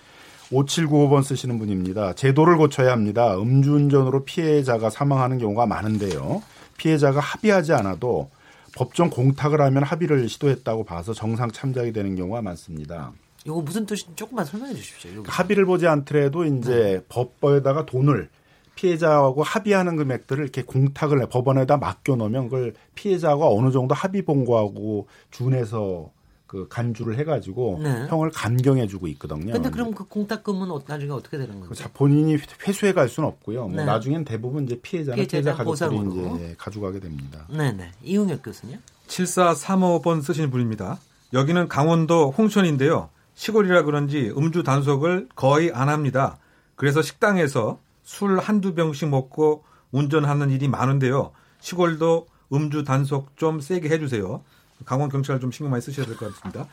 5795번 0.52 1.24
쓰시는 1.24 1.58
분입니다. 1.58 2.14
제도를 2.14 2.58
고쳐야 2.58 2.92
합니다. 2.92 3.36
음주운전으로 3.38 4.26
피해자가 4.26 4.90
사망하는 4.90 5.40
경우가 5.40 5.66
많은데요. 5.66 6.44
피해자가 6.78 7.20
합의하지 7.20 7.74
않아도 7.74 8.30
법정 8.76 9.10
공탁을 9.10 9.62
하면 9.62 9.84
합의를 9.84 10.28
시도했다고 10.30 10.84
봐서 10.84 11.14
정상 11.14 11.52
참작이 11.52 11.94
되는 11.94 12.16
경우가 12.16 12.42
많습니다. 12.42 13.12
이거 13.46 13.62
무슨 13.62 13.86
뜻인지 13.86 14.16
조금만 14.16 14.46
설명해 14.46 14.74
주십시오. 14.76 15.12
여기서. 15.18 15.32
합의를 15.32 15.66
보지 15.66 15.88
않더라도 15.88 16.46
이제 16.46 17.04
법에다가 17.10 17.86
돈을 17.86 18.30
피해자하고 18.76 19.44
합의하는 19.44 19.96
금액들을 19.98 20.44
이렇게 20.44 20.62
공탁을 20.64 21.22
해 21.22 21.26
법원에다 21.28 21.78
맡겨 21.78 22.16
놓으면 22.16 22.46
그걸 22.50 22.74
피해자가 22.96 23.48
어느 23.50 23.72
정도 23.72 23.94
합의 23.96 24.22
본 24.24 24.46
거하고 24.46 25.08
준해서 25.32 26.12
그 26.48 26.68
간주를 26.68 27.18
해가지고 27.18 27.80
네. 27.82 28.08
형을 28.10 28.30
감경해주고 28.32 29.08
있거든요. 29.10 29.54
근데 29.54 29.70
그럼 29.70 29.94
그 29.94 30.04
공탁금은 30.06 30.70
어- 30.70 30.82
나중에 30.86 31.12
어떻게 31.12 31.38
되는? 31.38 31.64
자, 31.74 31.90
본인이 31.94 32.38
회수해 32.68 32.92
갈 32.92 33.08
수는 33.08 33.30
없고요. 33.30 33.68
뭐 33.68 33.78
네. 33.78 33.86
나중엔 33.86 34.26
대부분 34.26 34.66
이제 34.66 34.78
피해자나 34.82 35.16
피해자 35.16 35.56
피해자 35.56 35.56
가족들이. 35.56 36.36
이제 36.36 36.56
가져가게 36.58 37.00
됩니다. 37.00 37.48
네네. 37.50 37.92
이웅혁 38.04 38.44
교수님. 38.44 38.80
7435번 39.08 40.22
쓰시는 40.22 40.52
분입니다. 40.52 41.00
여기는 41.34 41.68
강원도 41.70 42.32
홍천인데요. 42.32 43.10
시골이라 43.46 43.82
그런지 43.86 44.32
음주 44.38 44.62
단속을 44.62 45.30
거의 45.36 45.72
안 45.74 45.90
합니다. 45.90 46.38
그래서 46.76 47.02
식당에서 47.02 47.80
술 48.04 48.38
한두 48.38 48.76
병씩 48.76 49.10
먹고 49.10 49.64
운전하는 49.92 50.52
일이 50.52 50.68
많은데요. 50.68 51.32
시골도 51.60 52.28
음주 52.54 52.84
단속 52.84 53.36
좀 53.38 53.60
세게 53.60 53.90
해주세요. 53.90 54.44
강원 54.86 55.10
경찰 55.10 55.40
좀 55.40 55.52
신경 55.52 55.72
많이 55.72 55.82
쓰셔야 55.82 56.06
될 56.06 56.18
것 56.18 56.32
같습니다. 56.36 56.68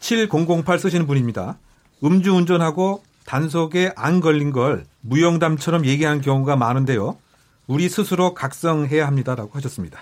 7008 0.00 0.80
쓰시는 0.80 1.06
분입니다. 1.06 1.56
음주 2.02 2.34
운전하고 2.34 3.04
단속에 3.24 3.92
안 3.94 4.18
걸린 4.18 4.50
걸 4.50 4.86
무용담처럼 5.02 5.86
얘기하는 5.86 6.20
경우가 6.20 6.56
많은데요. 6.56 7.16
우리 7.68 7.88
스스로 7.88 8.34
각성해야 8.34 9.06
합니다라고 9.06 9.52
하셨습니다. 9.52 10.00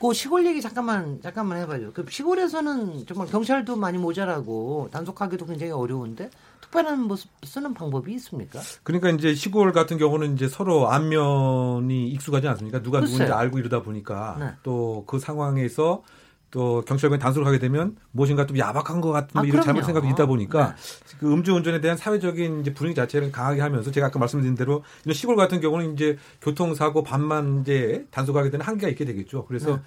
그 0.00 0.12
시골 0.12 0.44
얘기 0.46 0.60
잠깐만 0.60 1.20
잠깐만 1.22 1.58
해봐요. 1.58 1.92
그 1.92 2.04
시골에서는 2.08 3.06
정말 3.06 3.26
경찰도 3.28 3.76
많이 3.76 3.96
모자라고 3.98 4.88
단속하기도 4.92 5.46
굉장히 5.46 5.72
어려운데 5.72 6.30
특별한 6.60 7.02
뭐 7.04 7.16
쓰- 7.16 7.28
쓰는 7.44 7.72
방법이 7.72 8.12
있습니까? 8.14 8.60
그러니까 8.82 9.08
이제 9.10 9.34
시골 9.34 9.72
같은 9.72 9.96
경우는 9.98 10.34
이제 10.34 10.48
서로 10.48 10.90
안면이 10.90 12.08
익숙하지 12.10 12.46
않습니까? 12.48 12.82
누가 12.82 13.00
글쎄요. 13.00 13.18
누군지 13.18 13.32
알고 13.32 13.58
이러다 13.58 13.82
보니까 13.82 14.36
네. 14.38 14.46
또그 14.62 15.18
상황에서 15.18 16.02
또 16.50 16.82
경찰관이 16.86 17.20
단속을 17.20 17.46
하게 17.46 17.58
되면 17.58 17.96
무엇인가 18.12 18.46
좀 18.46 18.56
야박한 18.58 19.00
것 19.00 19.10
같은 19.10 19.30
뭐 19.34 19.42
아, 19.42 19.44
이런 19.44 19.60
그럼요. 19.60 19.62
네. 19.62 19.66
잘못 19.66 19.84
생각이 19.84 20.08
있다 20.08 20.26
보니까 20.26 20.76
그 21.18 21.32
음주운전에 21.32 21.80
대한 21.80 21.96
사회적인 21.96 22.60
이제 22.60 22.72
분위기 22.72 22.94
자체를 22.94 23.32
강하게 23.32 23.60
하면서 23.60 23.90
제가 23.90 24.06
아까 24.06 24.18
말씀드린 24.18 24.54
대로 24.54 24.84
이런 25.04 25.14
시골 25.14 25.36
같은 25.36 25.60
경우는 25.60 25.94
이제 25.94 26.16
교통사고 26.40 27.02
반만 27.02 27.62
이제 27.62 28.06
단속하게 28.10 28.50
되는 28.50 28.64
한계가 28.64 28.88
있게 28.90 29.04
되겠죠. 29.04 29.44
그래서 29.46 29.76
네. 29.76 29.82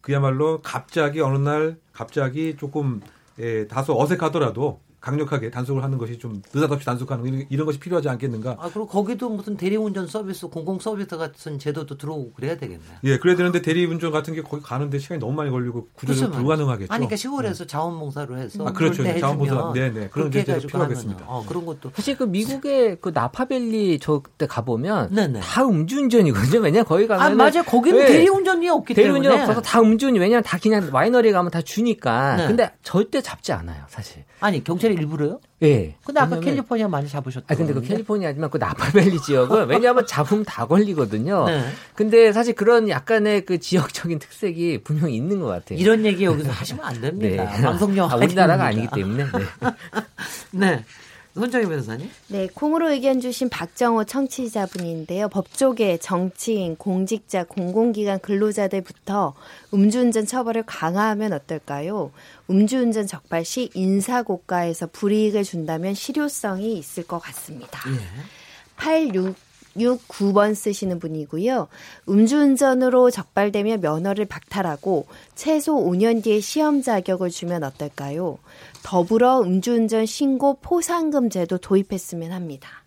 그야말로 0.00 0.60
갑자기 0.62 1.20
어느 1.20 1.38
날 1.38 1.78
갑자기 1.92 2.56
조금 2.56 3.00
예, 3.38 3.66
다소 3.66 4.00
어색하더라도 4.00 4.80
강력하게 5.04 5.50
단속을 5.50 5.82
하는 5.82 5.98
것이 5.98 6.18
좀 6.18 6.40
느닷없이 6.54 6.86
단속하는 6.86 7.26
이런- 7.26 7.44
이런 7.50 7.66
것이 7.66 7.78
필요하지 7.78 8.08
않겠는가 8.08 8.52
아 8.58 8.62
그리고 8.72 8.86
거기도 8.86 9.28
무슨 9.28 9.54
대리운전 9.56 10.06
서비스, 10.06 10.46
공공 10.48 10.78
서비스 10.80 11.16
같은 11.18 11.58
제도도 11.58 11.98
들어오고 11.98 12.32
그래야 12.32 12.56
되겠네요. 12.56 12.88
예, 13.04 13.18
그래야 13.18 13.36
되는데 13.36 13.60
대리운전 13.60 14.10
같은 14.10 14.32
게 14.34 14.40
거기 14.42 14.62
가는데 14.62 14.98
시간이 14.98 15.20
너무 15.20 15.34
많이 15.34 15.50
걸리고 15.50 15.88
구조적으로 15.94 16.38
불가능하겠죠. 16.38 16.90
아니 16.92 17.00
그러니까 17.00 17.16
시골에서 17.16 17.66
자원봉사로 17.66 18.38
해서 18.38 18.66
아, 18.66 18.72
그렇죠. 18.72 19.02
때 19.02 19.20
자원봉사. 19.20 19.54
해주면 19.54 19.72
네, 19.74 20.00
네. 20.00 20.08
그런 20.08 20.32
해가지고 20.32 20.68
필요하겠습니다. 20.68 21.24
어, 21.28 21.44
그런 21.46 21.66
것도 21.66 21.90
사실 21.94 22.16
그 22.16 22.24
미국의 22.24 22.98
그 23.02 23.10
나파밸리 23.12 23.98
저 24.00 24.22
때 24.38 24.46
가보면 24.46 25.14
네네. 25.14 25.40
다 25.40 25.64
음주운전이거든요. 25.66 26.60
왜냐 26.60 26.82
거기 26.82 27.06
가면 27.06 27.22
아 27.24 27.34
맞아 27.34 27.62
거기는 27.62 27.98
대리운전이 28.06 28.68
없기 28.70 28.94
대리운전 28.94 29.22
때문에 29.22 29.42
없어서 29.42 29.60
다 29.60 29.80
음주운전. 29.80 30.20
왜냐면 30.22 30.42
다 30.42 30.58
그냥 30.58 30.88
와이너리 30.92 31.30
가면 31.32 31.50
다 31.50 31.60
주니까. 31.60 32.36
네. 32.36 32.46
근데 32.46 32.72
절대 32.82 33.20
잡지 33.20 33.52
않아요, 33.52 33.84
사실. 33.88 34.24
아니 34.40 34.62
경찰이 34.64 34.93
일부러요? 34.94 35.40
예. 35.62 35.94
근데 36.04 36.20
아까 36.20 36.40
캘리포니아 36.40 36.88
많이 36.88 37.08
잡으셨다. 37.08 37.46
아 37.48 37.56
근데 37.56 37.72
그 37.72 37.80
캘리포니아지만 37.80 38.50
그 38.50 38.58
나파밸리 38.58 39.20
지역은 39.20 39.66
왜냐하면 39.68 40.06
잡으면 40.06 40.44
다 40.44 40.66
걸리거든요. 40.66 41.46
네. 41.46 41.64
근데 41.94 42.32
사실 42.32 42.54
그런 42.54 42.88
약간의 42.88 43.44
그 43.44 43.58
지역적인 43.58 44.18
특색이 44.18 44.82
분명히 44.84 45.16
있는 45.16 45.40
것 45.40 45.46
같아요. 45.46 45.78
이런 45.78 46.04
얘기 46.04 46.24
여기서 46.24 46.50
하시면 46.50 46.84
안 46.84 47.00
됩니다. 47.00 47.44
네. 47.44 47.62
방송용 47.62 48.10
아, 48.10 48.16
우리나라가 48.16 48.66
아니기 48.66 48.88
때문에. 48.94 49.24
네. 49.24 49.40
네. 50.52 50.84
손정희 51.34 51.66
변호사님. 51.66 52.08
네, 52.28 52.48
콩으로 52.54 52.92
의견 52.92 53.20
주신 53.20 53.48
박정호 53.48 54.04
청취자분인데요. 54.04 55.28
법조계, 55.28 55.98
정치인, 55.98 56.76
공직자, 56.76 57.44
공공기관 57.44 58.20
근로자들부터 58.20 59.34
음주운전 59.72 60.26
처벌을 60.26 60.62
강화하면 60.64 61.32
어떨까요? 61.32 62.12
음주운전 62.48 63.08
적발 63.08 63.44
시 63.44 63.70
인사고가에서 63.74 64.86
불이익을 64.88 65.42
준다면 65.42 65.94
실효성이 65.94 66.78
있을 66.78 67.04
것 67.04 67.18
같습니다. 67.18 67.80
예. 67.90 67.98
86 68.76 69.34
69번 69.76 70.54
쓰시는 70.54 70.98
분이고요. 71.00 71.68
음주운전으로 72.08 73.10
적발되면 73.10 73.80
면허를 73.80 74.24
박탈하고 74.26 75.06
최소 75.34 75.74
5년 75.74 76.22
뒤에 76.22 76.40
시험 76.40 76.82
자격을 76.82 77.30
주면 77.30 77.64
어떨까요? 77.64 78.38
더불어 78.84 79.40
음주운전 79.40 80.04
신고 80.04 80.60
포상금 80.60 81.30
제도 81.30 81.56
도입했으면 81.56 82.32
합니다. 82.32 82.84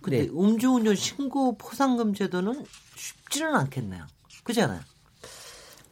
근데 0.00 0.22
네. 0.22 0.28
음주운전 0.28 0.94
신고 0.94 1.58
포상금 1.58 2.14
제도는 2.14 2.64
쉽지는 2.96 3.54
않겠네요. 3.56 4.06
그잖아요. 4.44 4.80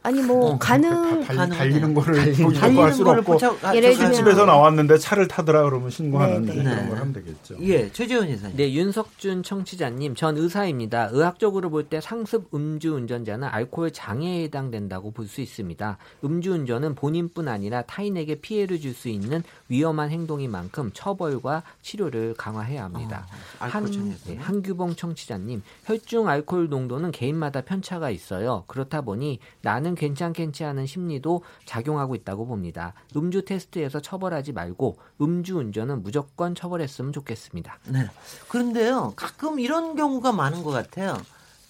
아니 0.05 0.21
뭐 0.21 0.57
가능 0.59 1.23
달. 1.23 1.47
달리는 1.49 1.93
거를 1.93 2.15
달리는 2.15 2.53
신고할 2.53 2.91
수는 2.91 3.05
거를 3.05 3.19
없고 3.21 3.33
포착- 3.37 3.63
아, 3.63 3.73
예를 3.73 3.95
저- 3.95 4.03
들면- 4.03 4.13
집에서 4.15 4.45
나왔는데 4.45 4.97
차를 4.97 5.29
타더라 5.29 5.63
그러면 5.63 5.89
신고하는 5.89 6.41
네, 6.45 6.53
네. 6.55 6.63
그런 6.63 6.75
네. 6.83 6.89
걸 6.89 6.97
하면 6.99 7.13
되겠죠. 7.13 7.55
예, 7.61 7.89
최재원 7.91 8.27
이사님. 8.27 8.57
네, 8.57 8.73
윤석준 8.73 9.43
청취자님, 9.43 10.15
전 10.15 10.35
의사입니다. 10.37 11.09
의학적으로 11.13 11.69
볼 11.69 11.83
때 11.89 12.01
상습 12.01 12.53
음주운전자는 12.53 13.47
알코올 13.47 13.91
장애에 13.91 14.43
해당된다고 14.43 15.11
볼 15.11 15.27
수 15.27 15.39
있습니다. 15.39 15.97
음주운전은 16.23 16.95
본인뿐 16.95 17.47
아니라 17.47 17.81
타인에게 17.83 18.35
피해를 18.35 18.79
줄 18.81 18.93
수 18.93 19.07
있는 19.09 19.41
위험한 19.69 20.09
행동인 20.11 20.51
만큼 20.51 20.91
처벌과 20.93 21.63
치료를 21.81 22.35
강화해야 22.37 22.83
합니다. 22.83 23.25
아, 23.59 23.65
알코올 23.65 23.83
한. 23.83 24.15
네, 24.27 24.35
한규봉 24.35 24.95
청취자님, 24.95 25.63
혈중 25.85 26.27
알코올 26.27 26.67
농도는 26.69 27.11
개인마다 27.11 27.61
편차가 27.61 28.09
있어요. 28.09 28.65
그렇다 28.67 29.01
보니 29.01 29.39
나는 29.61 29.92
괜찮겠지 29.95 30.63
하는 30.63 30.85
심리도 30.85 31.43
작용하고 31.65 32.15
있다고 32.15 32.45
봅니다. 32.45 32.93
음주 33.15 33.45
테스트에서 33.45 33.99
처벌하지 34.01 34.51
말고 34.53 34.97
음주 35.21 35.57
운전은 35.57 36.03
무조건 36.03 36.55
처벌했으면 36.55 37.13
좋겠습니다. 37.13 37.79
네. 37.89 38.07
그런데요, 38.49 39.13
가끔 39.15 39.59
이런 39.59 39.95
경우가 39.95 40.31
많은 40.31 40.63
것 40.63 40.71
같아요. 40.71 41.17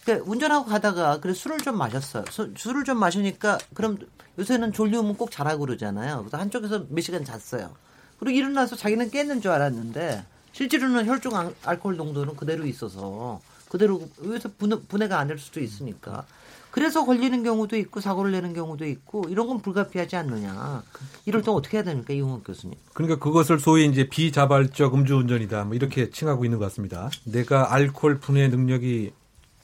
그러니까 0.04 0.30
운전하고 0.30 0.66
가다가 0.66 1.20
그래 1.20 1.34
술을 1.34 1.60
좀 1.60 1.78
마셨어요. 1.78 2.26
수- 2.30 2.52
술을 2.58 2.84
좀 2.84 2.98
마시니까 2.98 3.58
그럼 3.74 3.98
요새는 4.38 4.74
졸리우면 4.74 5.16
꼭 5.16 5.32
자라고 5.32 5.60
그러잖아요. 5.66 6.20
그래서 6.20 6.38
한쪽에서 6.38 6.86
몇 6.90 7.02
시간 7.02 7.24
잤어요. 7.24 7.72
그리고 8.20 8.38
일어나서 8.38 8.76
자기는 8.76 9.10
깼는 9.12 9.42
줄 9.42 9.52
알았는데 9.52 10.26
실제로는 10.52 11.06
혈중 11.08 11.36
알- 11.36 11.56
알코올 11.64 11.96
농도는 11.98 12.36
그대로 12.36 12.66
있어서 12.66 13.40
그대로 13.70 14.02
여기서 14.24 14.50
분해, 14.58 14.78
분해가 14.88 15.18
안 15.20 15.28
될 15.28 15.40
수도 15.40 15.60
있으니까. 15.60 16.26
그래서 16.74 17.06
걸리는 17.06 17.44
경우도 17.44 17.78
있고 17.78 18.02
사고를 18.02 18.32
내는 18.32 18.52
경우도 18.54 18.88
있고 18.88 19.26
이런 19.30 19.46
건 19.46 19.62
불가피하지 19.62 20.16
않느냐. 20.16 20.82
이럴 21.28 21.44
때 21.44 21.52
어떻게 21.52 21.78
해야 21.78 21.84
됩니까, 21.84 22.16
이홍학 22.16 22.44
교수님? 22.44 22.76
그러니까 22.94 23.20
그것을 23.20 23.60
소위 23.60 23.86
이제 23.86 24.10
비자발적 24.10 24.96
음주운전이다 24.96 25.66
뭐 25.66 25.76
이렇게 25.76 26.10
칭하고 26.10 26.46
있는 26.46 26.58
것 26.58 26.66
같습니다. 26.66 27.12
내가 27.26 27.72
알코올 27.76 28.18
분해 28.18 28.48
능력이 28.48 29.14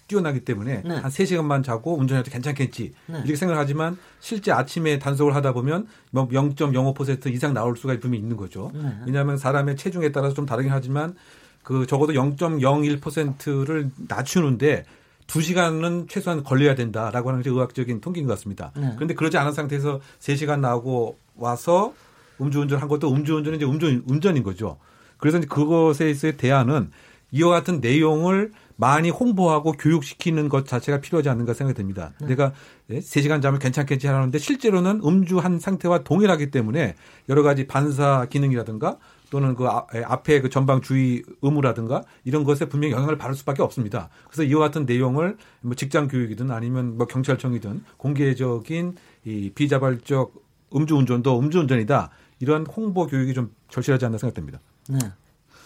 뛰어나기 0.08 0.46
때문에 0.46 0.84
네. 0.86 0.96
한 0.98 1.10
3시간만 1.10 1.64
자고 1.64 1.98
운전해도 1.98 2.30
괜찮겠지 2.30 2.94
네. 3.08 3.18
이렇게 3.18 3.36
생각하지만 3.36 3.98
실제 4.20 4.52
아침에 4.52 5.00
단속을 5.00 5.34
하다 5.34 5.54
보면 5.54 5.88
뭐0.05% 6.14 7.34
이상 7.34 7.56
나올 7.56 7.76
수가 7.76 7.98
분명히 8.00 8.22
있는 8.22 8.38
거죠. 8.38 8.70
네. 8.76 8.82
왜냐하면 9.08 9.38
사람의 9.38 9.78
체중에 9.78 10.12
따라서 10.12 10.36
좀 10.36 10.46
다르긴 10.46 10.72
하지만 10.72 11.16
그 11.64 11.88
적어도 11.88 12.14
0.01%를 12.14 13.90
낮추는데 14.08 14.86
2시간은 15.30 16.10
최소한 16.10 16.44
걸려야 16.44 16.76
된다라고 16.76 17.30
하는 17.30 17.42
게 17.42 17.50
의학적인 17.50 18.02
통계인 18.02 18.26
것 18.26 18.34
같습니다. 18.34 18.72
네. 18.76 18.92
그런데 18.96 19.14
그러지 19.14 19.38
않은 19.38 19.54
상태에서 19.54 20.00
3시간 20.20 20.60
나오고 20.60 21.18
와서 21.36 21.94
음주운전 22.42 22.80
한 22.80 22.88
것도 22.88 23.12
음주운전은 23.14 23.58
이제 23.58 23.66
음주, 23.66 24.04
운전인 24.08 24.44
거죠. 24.44 24.78
그래서 25.18 25.38
이제 25.38 25.48
그것에 25.48 26.10
있어의 26.10 26.38
대안은 26.38 26.92
이와 27.32 27.52
같은 27.52 27.80
내용을 27.80 28.52
많이 28.76 29.10
홍보하고 29.10 29.74
교육시키는 29.74 30.48
것 30.50 30.66
자체가 30.66 31.02
필요하지 31.02 31.30
않는가 31.30 31.54
생각이 31.54 31.78
듭니다. 31.78 32.14
내가 32.22 32.54
3시간 32.90 33.42
자면 33.42 33.60
괜찮겠지 33.60 34.08
하는데 34.08 34.38
실제로는 34.38 35.02
음주한 35.04 35.60
상태와 35.60 36.04
동일하기 36.04 36.50
때문에 36.50 36.96
여러 37.28 37.44
가지 37.44 37.68
반사 37.68 38.28
기능이라든가 38.30 38.98
또는 39.30 39.56
그 39.56 39.68
아- 39.68 39.86
에, 39.94 40.04
앞에 40.04 40.42
그 40.42 40.50
전방 40.50 40.82
주의 40.82 41.24
의무라든가 41.42 42.04
이런 42.24 42.44
것에 42.44 42.66
분명히 42.66 42.94
영향을 42.94 43.18
받을 43.18 43.36
수밖에 43.36 43.62
없습니다. 43.62 44.10
그래서 44.28 44.44
이와 44.44 44.60
같은 44.62 44.86
내용을 44.86 45.38
뭐 45.62 45.76
직장 45.76 46.08
교육이든 46.08 46.52
아니면 46.52 46.98
뭐 46.98 47.08
경찰청이든 47.08 47.84
공개적인 47.98 48.96
이 49.26 49.52
비자발적 49.54 50.34
음주운전도 50.76 51.40
음주운전이다 51.40 52.10
이런 52.40 52.66
홍보 52.66 53.08
교육이 53.08 53.34
좀 53.34 53.54
절실하지 53.70 54.06
않나 54.06 54.18
생각됩니다. 54.18 54.60
네. 54.88 55.00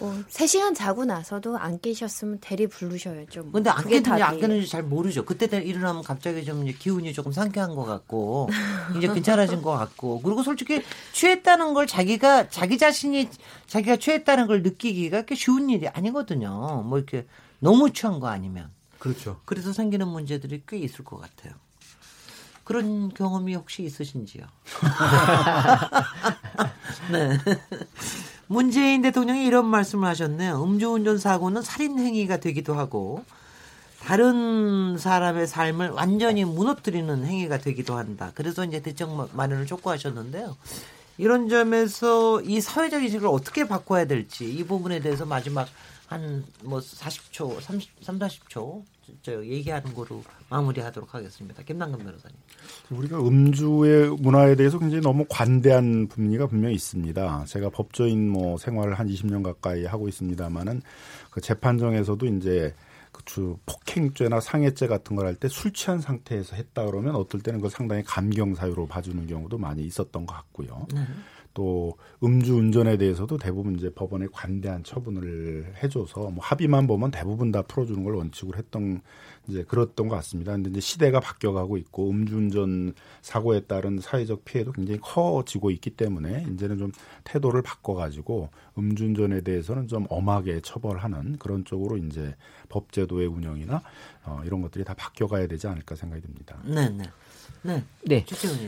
뭐 0.04 0.12
3시간 0.30 0.76
자고 0.76 1.06
나서도 1.06 1.58
안 1.58 1.80
깨셨으면 1.80 2.39
대리 2.41 2.68
부르셔야죠. 2.68 3.43
뭐. 3.43 3.51
근데 3.54 3.70
안 3.70 3.88
깼는지 3.88 4.22
안. 4.22 4.38
깼는지 4.38 4.68
잘 4.68 4.84
모르죠. 4.84 5.24
그때 5.24 5.47
되- 5.47 5.64
일어나면 5.64 6.04
갑자기 6.04 6.43
좀 6.43 6.68
이제 6.68 6.78
기운이 6.78 7.14
조금 7.14 7.32
상쾌한 7.32 7.74
것 7.74 7.86
같고 7.86 8.49
이제 8.97 9.08
괜찮아진 9.08 9.62
것 9.62 9.72
같고 9.72 10.22
그리고 10.22 10.43
솔직히 10.43 10.84
취했다는 11.14 11.74
걸 11.74 11.88
자기가 11.88 12.49
자기 12.49 12.78
자신이 12.78 13.30
자기가 13.68 13.95
취했다는 13.95 14.47
걸 14.47 14.62
느끼기가 14.62 15.20
그렇게 15.20 15.36
쉬운 15.36 15.70
일이 15.70 15.88
아니거든요. 15.88 16.84
뭐 16.86 16.97
이렇게 16.97 17.26
너무 17.60 17.93
취한 17.93 18.20
거 18.20 18.28
아니면 18.28 18.72
그렇죠. 18.99 19.39
그래서 19.45 19.72
생기는 19.72 20.06
문제들이 20.10 20.64
꽤 20.68 20.78
있을 20.80 21.06
것 21.06 21.16
같아요. 21.22 21.54
그런 22.66 23.14
경험이 23.14 23.56
혹시 23.56 23.84
있으신지요? 23.84 24.43
네. 27.12 27.38
문재인 28.48 29.02
대통령이 29.02 29.46
이런 29.46 29.66
말씀을 29.66 30.08
하셨네요. 30.10 30.64
음주운전 30.64 31.18
사고는 31.18 31.62
살인 31.62 31.98
행위가 32.00 32.38
되기도 32.38 32.74
하고 32.74 33.24
다른 34.02 34.98
사람의 34.98 35.48
삶을 35.48 35.89
완전히 35.91 36.44
무너뜨리는 36.44 37.26
행위가 37.26 37.60
되기도 37.60 37.96
한다. 37.96 38.32
그래서 38.36 38.66
이제 38.66 38.82
대책 38.82 39.10
마련을 39.34 39.66
촉구하셨는데요. 39.66 40.58
이런 41.18 41.48
점에서 41.48 42.41
이 42.41 42.60
사회적 42.60 43.04
인식을 43.04 43.28
어떻게 43.28 43.68
바꿔야 43.68 44.06
될지 44.06 44.46
이 44.46 44.64
부분에 44.66 45.00
대해서 45.00 45.26
마지막 45.26 45.68
한 46.08 46.44
뭐 46.64 46.80
40초, 46.80 47.62
30, 47.62 47.89
3, 48.02 48.20
40초 48.20 48.84
저 49.22 49.43
얘기하는 49.45 49.93
거로 49.93 50.24
마무리하도록 50.49 51.14
하겠습니다. 51.14 51.62
김남근 51.64 51.99
변호사님. 52.06 52.38
우리가 52.91 53.20
음주의 53.20 54.10
문화에 54.10 54.56
대해서 54.56 54.80
굉장히 54.80 55.01
너무 55.01 55.26
관대한 55.30 56.08
분위기가 56.08 56.47
분명히 56.47 56.76
있습니다. 56.76 57.45
제가 57.45 57.70
법조인 57.70 58.30
뭐 58.30 58.58
생활을 58.58 58.93
한 58.99 59.08
20년 59.08 59.43
가까이 59.43 59.86
하고 59.86 60.08
있습니다만은 60.08 60.82
그 61.32 61.41
재판정에서도 61.41 62.26
이제 62.28 62.74
그주 63.12 63.58
폭행죄나 63.68 64.39
상해죄 64.39 64.88
같은 64.88 65.16
걸 65.16 65.28
할 65.28 65.36
때 65.36 65.47
술 65.47 65.72
취한 65.72 65.99
상태에서 66.01 66.56
했다 66.56 66.86
그러면 66.86 67.16
어떨 67.16 67.41
때는 67.41 67.62
그 67.62 67.70
상당히 67.70 68.01
감경 68.04 68.56
사유로 68.56 68.88
봐주는 68.88 69.28
경우도 69.28 69.58
많이 69.60 69.84
있었던 69.84 70.26
것 70.26 70.34
같고요. 70.34 70.88
또 71.54 71.97
음주 72.24 72.56
운전에 72.56 72.97
대해서도 72.97 73.38
대부분 73.38 73.76
이제 73.76 73.89
법원에 73.93 74.28
관대한 74.32 74.84
처분을 74.84 75.74
해줘서 75.84 76.30
뭐 76.32 76.43
합의만 76.43 76.88
보면 76.88 77.12
대부분 77.12 77.51
다 77.51 77.62
풀어주는 77.62 78.04
걸 78.04 78.16
원칙으로 78.16 78.58
했던 78.58 79.01
이제 79.47 79.64
그랬던 79.64 80.08
것 80.08 80.16
같습니다. 80.18 80.54
근데 80.54 80.70
이제 80.70 80.80
시대가 80.80 81.20
바뀌어가고 81.20 81.78
있고 81.78 82.10
음주운전 82.10 82.93
사고에 83.22 83.62
따른 83.62 83.99
사회적 83.99 84.45
피해도 84.45 84.72
굉장히 84.72 84.99
커지고 85.01 85.70
있기 85.72 85.91
때문에 85.91 86.47
이제는 86.54 86.78
좀 86.78 86.91
태도를 87.24 87.62
바꿔가지고 87.62 88.49
음주운전에 88.78 89.41
대해서는 89.41 89.88
좀 89.88 90.06
엄하게 90.10 90.62
처벌하는 90.62 91.38
그런 91.38 91.66
쪽으로 91.66 91.97
이제 91.97 92.36
법제도의 92.70 93.28
운영이나 93.28 93.82
어, 94.26 94.41
이런 94.45 94.62
것들이 94.62 94.84
다 94.84 94.93
바뀌어가야 94.93 95.47
되지 95.47 95.68
않을까 95.68 95.95
생각이 95.95 96.22
듭니다. 96.22 96.58
네, 96.66 96.89
네. 96.89 97.04
네. 97.64 97.84
네. 98.05 98.26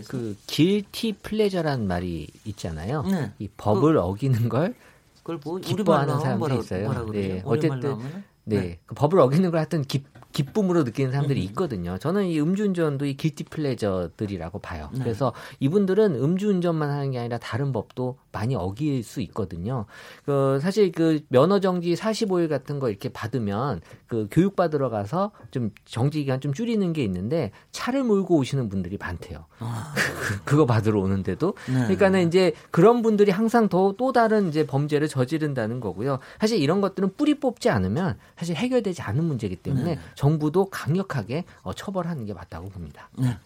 그 0.08 0.36
길티 0.48 1.14
플레저라는 1.22 1.88
말이 1.88 2.28
있잖아요. 2.46 3.04
네. 3.04 3.32
이 3.40 3.48
법을 3.56 3.98
어기는 3.98 4.50
걸 4.50 4.74
그걸 5.18 5.40
뭐 5.44 5.58
기뻐하는 5.58 6.20
사람들이 6.20 6.60
있어요. 6.60 7.06
네. 7.12 7.42
어쨌든? 7.46 7.98
네. 8.44 8.60
네. 8.60 8.80
그 8.86 8.96
법을 8.96 9.20
어기는 9.20 9.50
걸 9.52 9.60
하여튼 9.60 9.84
기, 9.84 10.04
기쁨으로 10.36 10.84
느끼는 10.84 11.12
사람들이 11.12 11.42
있거든요. 11.46 11.98
저는 11.98 12.26
이 12.26 12.40
음주운전도 12.40 13.06
이 13.06 13.16
길티 13.16 13.46
플레저들이라고 13.46 14.60
봐요. 14.60 14.90
네. 14.94 15.00
그래서 15.00 15.34
이분들은 15.60 16.16
음주운전만 16.16 16.90
하는 16.90 17.12
게 17.12 17.20
아니라 17.20 17.38
다른 17.38 17.72
법도 17.72 18.18
많이 18.32 18.54
어길 18.56 19.04
수 19.04 19.22
있거든요. 19.22 19.86
그 20.26 20.60
사실 20.62 20.92
그 20.92 21.22
면허 21.30 21.60
정지 21.60 21.94
45일 21.96 22.50
같은 22.50 22.80
거 22.80 22.90
이렇게 22.90 23.10
받으면 23.10 23.82
그 24.08 24.28
교육 24.30 24.56
받으러 24.56 24.90
가서 24.90 25.32
좀 25.52 25.72
정지 25.86 26.20
기간 26.20 26.40
좀 26.42 26.54
줄이는 26.54 26.94
게 26.94 27.04
있는데 27.04 27.52
차를 27.72 28.04
몰고 28.04 28.36
오시는 28.38 28.70
분들이 28.70 28.98
많대요. 29.00 29.46
그거 30.46 30.66
받으러 30.66 31.00
오는데도 31.00 31.56
아. 31.70 31.72
네. 31.72 31.80
그러니까는 31.84 32.28
이제 32.28 32.54
그런 32.72 33.02
분들이 33.02 33.32
항상 33.32 33.68
더 33.70 33.96
또 33.98 34.12
다른 34.12 34.50
이제 34.50 34.66
범죄를 34.66 35.08
저지른다는 35.08 35.80
거고요. 35.80 36.20
사실 36.40 36.60
이런 36.60 36.82
것들은 36.82 37.14
뿌리 37.16 37.40
뽑지 37.40 37.70
않으면 37.70 38.18
사실 38.38 38.56
해결되지 38.56 39.02
않은 39.02 39.24
문제이기 39.24 39.58
때문에 39.58 39.96
네. 39.96 40.00
정부도 40.30 40.70
강력하게 40.72 41.46
어, 41.62 41.74
처벌하는 41.74 42.26
게 42.26 42.34
맞다고 42.34 42.70
봅니다. 42.70 43.10
네. 43.16 43.38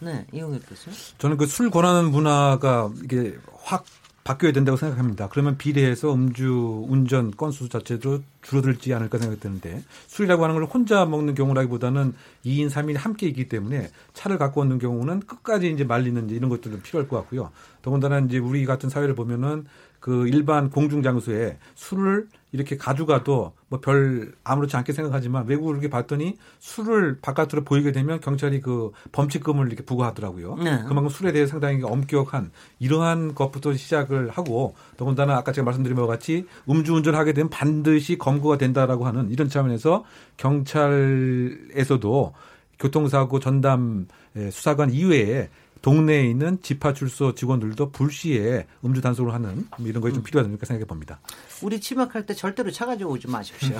네, 0.00 0.26
이용혁 0.32 0.62
교수. 0.66 0.90
저는 1.18 1.36
그 1.36 1.46
술 1.46 1.70
권하는 1.70 2.10
문화가 2.10 2.90
이게 3.04 3.36
확 3.62 3.84
바뀌어야 4.24 4.52
된다고 4.52 4.76
생각합니다. 4.76 5.28
그러면 5.28 5.56
비례해서 5.56 6.12
음주 6.12 6.86
운전 6.88 7.30
건수 7.30 7.68
자체도 7.68 8.22
줄어들지 8.42 8.92
않을까 8.94 9.18
생각이 9.18 9.40
드는데 9.40 9.82
술이라고 10.08 10.42
하는 10.42 10.56
걸 10.56 10.64
혼자 10.64 11.04
먹는 11.04 11.34
경우라기보다는 11.34 12.12
2인, 12.44 12.68
3인이 12.70 12.96
함께 12.96 13.28
있기 13.28 13.48
때문에 13.48 13.90
차를 14.14 14.38
갖고 14.38 14.62
오는 14.62 14.78
경우는 14.78 15.20
끝까지 15.20 15.70
이제 15.70 15.84
말리는 15.84 16.26
이제 16.26 16.34
이런 16.34 16.48
것들도 16.50 16.80
필요할 16.80 17.08
것 17.08 17.16
같고요. 17.18 17.50
더군다나 17.82 18.18
이제 18.20 18.38
우리 18.38 18.64
같은 18.66 18.88
사회를 18.88 19.14
보면은 19.14 19.66
그 20.06 20.28
일반 20.28 20.70
공중 20.70 21.02
장소에 21.02 21.58
술을 21.74 22.28
이렇게 22.52 22.76
가져가도 22.76 23.52
뭐 23.68 23.80
별 23.80 24.32
아무렇지 24.44 24.76
않게 24.76 24.92
생각하지만 24.92 25.48
외국을 25.48 25.74
이렇게 25.74 25.90
봤더니 25.90 26.36
술을 26.60 27.18
바깥으로 27.20 27.64
보이게 27.64 27.90
되면 27.90 28.20
경찰이 28.20 28.60
그 28.60 28.92
범칙금을 29.10 29.66
이렇게 29.66 29.82
부과하더라고요. 29.84 30.54
네. 30.62 30.84
그만큼 30.86 31.08
술에 31.08 31.32
대해 31.32 31.48
상당히 31.48 31.82
엄격한 31.82 32.52
이러한 32.78 33.34
것부터 33.34 33.74
시작을 33.74 34.30
하고 34.30 34.76
더군다나 34.96 35.36
아까 35.36 35.50
제가 35.50 35.64
말씀드린 35.64 35.96
바와 35.96 36.06
같이 36.06 36.46
음주운전을 36.70 37.18
하게 37.18 37.32
되면 37.32 37.50
반드시 37.50 38.16
검거가 38.16 38.58
된다라고 38.58 39.06
하는 39.06 39.28
이런 39.32 39.48
차원에서 39.48 40.04
경찰에서도 40.36 42.32
교통사고 42.78 43.40
전담 43.40 44.06
에, 44.36 44.52
수사관 44.52 44.92
이외에 44.92 45.48
동네에 45.82 46.24
있는 46.26 46.60
집파출소 46.62 47.34
직원들도 47.34 47.90
불시에 47.90 48.66
음주 48.84 49.00
단속을 49.00 49.32
하는 49.34 49.68
뭐 49.78 49.86
이런 49.88 50.00
것이 50.02 50.14
좀 50.14 50.22
필요하지 50.22 50.48
않을까 50.48 50.66
생각해 50.66 50.84
봅니다. 50.86 51.20
우리 51.62 51.80
치맥할 51.80 52.26
때 52.26 52.34
절대로 52.34 52.70
차 52.70 52.86
가지고 52.86 53.12
오지 53.12 53.28
마십시오. 53.28 53.76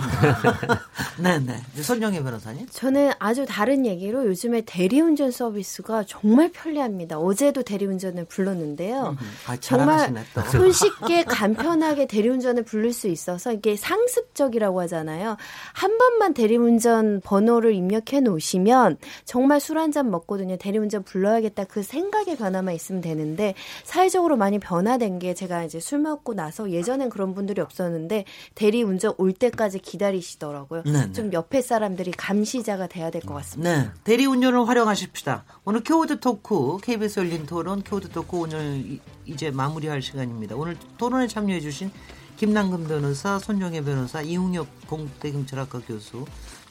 네, 1.20 1.38
네. 1.38 1.60
손정혜 1.82 2.22
변호사님. 2.22 2.66
저는 2.70 3.12
아주 3.18 3.44
다른 3.46 3.84
얘기로 3.86 4.26
요즘에 4.26 4.62
대리운전 4.62 5.30
서비스가 5.30 6.04
정말 6.06 6.50
편리합니다. 6.52 7.18
어제도 7.18 7.62
대리운전을 7.62 8.26
불렀는데요. 8.26 9.16
아, 9.46 9.56
정말. 9.56 10.12
손쉽게 10.52 11.24
간편하게 11.24 12.06
대리운전을 12.06 12.64
부를 12.64 12.92
수 12.92 13.08
있어서 13.08 13.52
이게 13.52 13.76
상습적이라고 13.76 14.80
하잖아요. 14.82 15.36
한 15.72 15.98
번만 15.98 16.34
대리운전 16.34 17.20
번호를 17.22 17.74
입력해 17.74 18.20
놓으시면 18.20 18.98
정말 19.24 19.60
술 19.60 19.76
한 19.76 19.92
잔 19.92 20.10
먹거든요. 20.10 20.56
대리운전 20.56 21.02
불러야겠다 21.04 21.64
그 21.64 21.82
생각의 21.86 22.36
변화만 22.36 22.74
있으면 22.74 23.00
되는데 23.00 23.54
사회적으로 23.84 24.36
많이 24.36 24.58
변화된 24.58 25.18
게 25.18 25.32
제가 25.32 25.64
이제 25.64 25.80
술 25.80 26.00
먹고 26.00 26.34
나서 26.34 26.70
예전엔 26.70 27.08
그런 27.08 27.34
분들이 27.34 27.60
없었는데 27.62 28.24
대리 28.54 28.82
운전 28.82 29.14
올 29.16 29.32
때까지 29.32 29.78
기다리시더라고요. 29.78 30.82
네, 30.84 30.92
네. 31.06 31.12
좀 31.12 31.32
옆에 31.32 31.62
사람들이 31.62 32.10
감시자가 32.10 32.86
돼야 32.88 33.10
될 33.10 33.22
것 33.22 33.34
같습니다. 33.34 33.82
네. 33.82 33.88
대리 34.04 34.26
운전을 34.26 34.68
활용하십시다. 34.68 35.44
오늘 35.64 35.82
키워드 35.82 36.20
토크, 36.20 36.76
KBS 36.82 37.20
열린 37.20 37.46
토론, 37.46 37.82
키워드 37.82 38.10
토크 38.10 38.36
오늘 38.36 38.76
이- 38.84 39.00
이제 39.24 39.50
마무리할 39.50 40.02
시간입니다. 40.02 40.56
오늘 40.56 40.76
토론에 40.98 41.26
참여해 41.28 41.60
주신 41.60 41.90
김남근 42.36 42.86
변호사, 42.86 43.38
손정혜 43.38 43.82
변호사, 43.82 44.20
이웅혁 44.20 44.66
공대경찰학과 44.88 45.80
교수, 45.86 46.24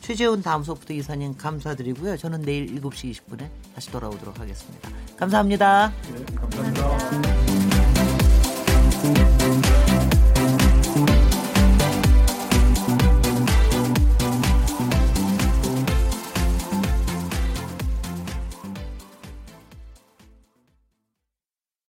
최재훈 0.06 0.44
다음 0.44 0.62
소프트 0.64 0.94
이사님 0.94 1.36
감사드리고요. 1.36 2.16
저는 2.18 2.44
내일 2.44 2.68
7시 2.80 3.12
20분에 3.12 3.50
다시 3.74 3.90
돌아오도록 3.90 4.40
하겠습니다. 4.40 4.88
감사합니다. 5.18 5.92
네, 6.14 6.26
감사합니다. 6.36 6.88
감사합니다. 9.02 9.45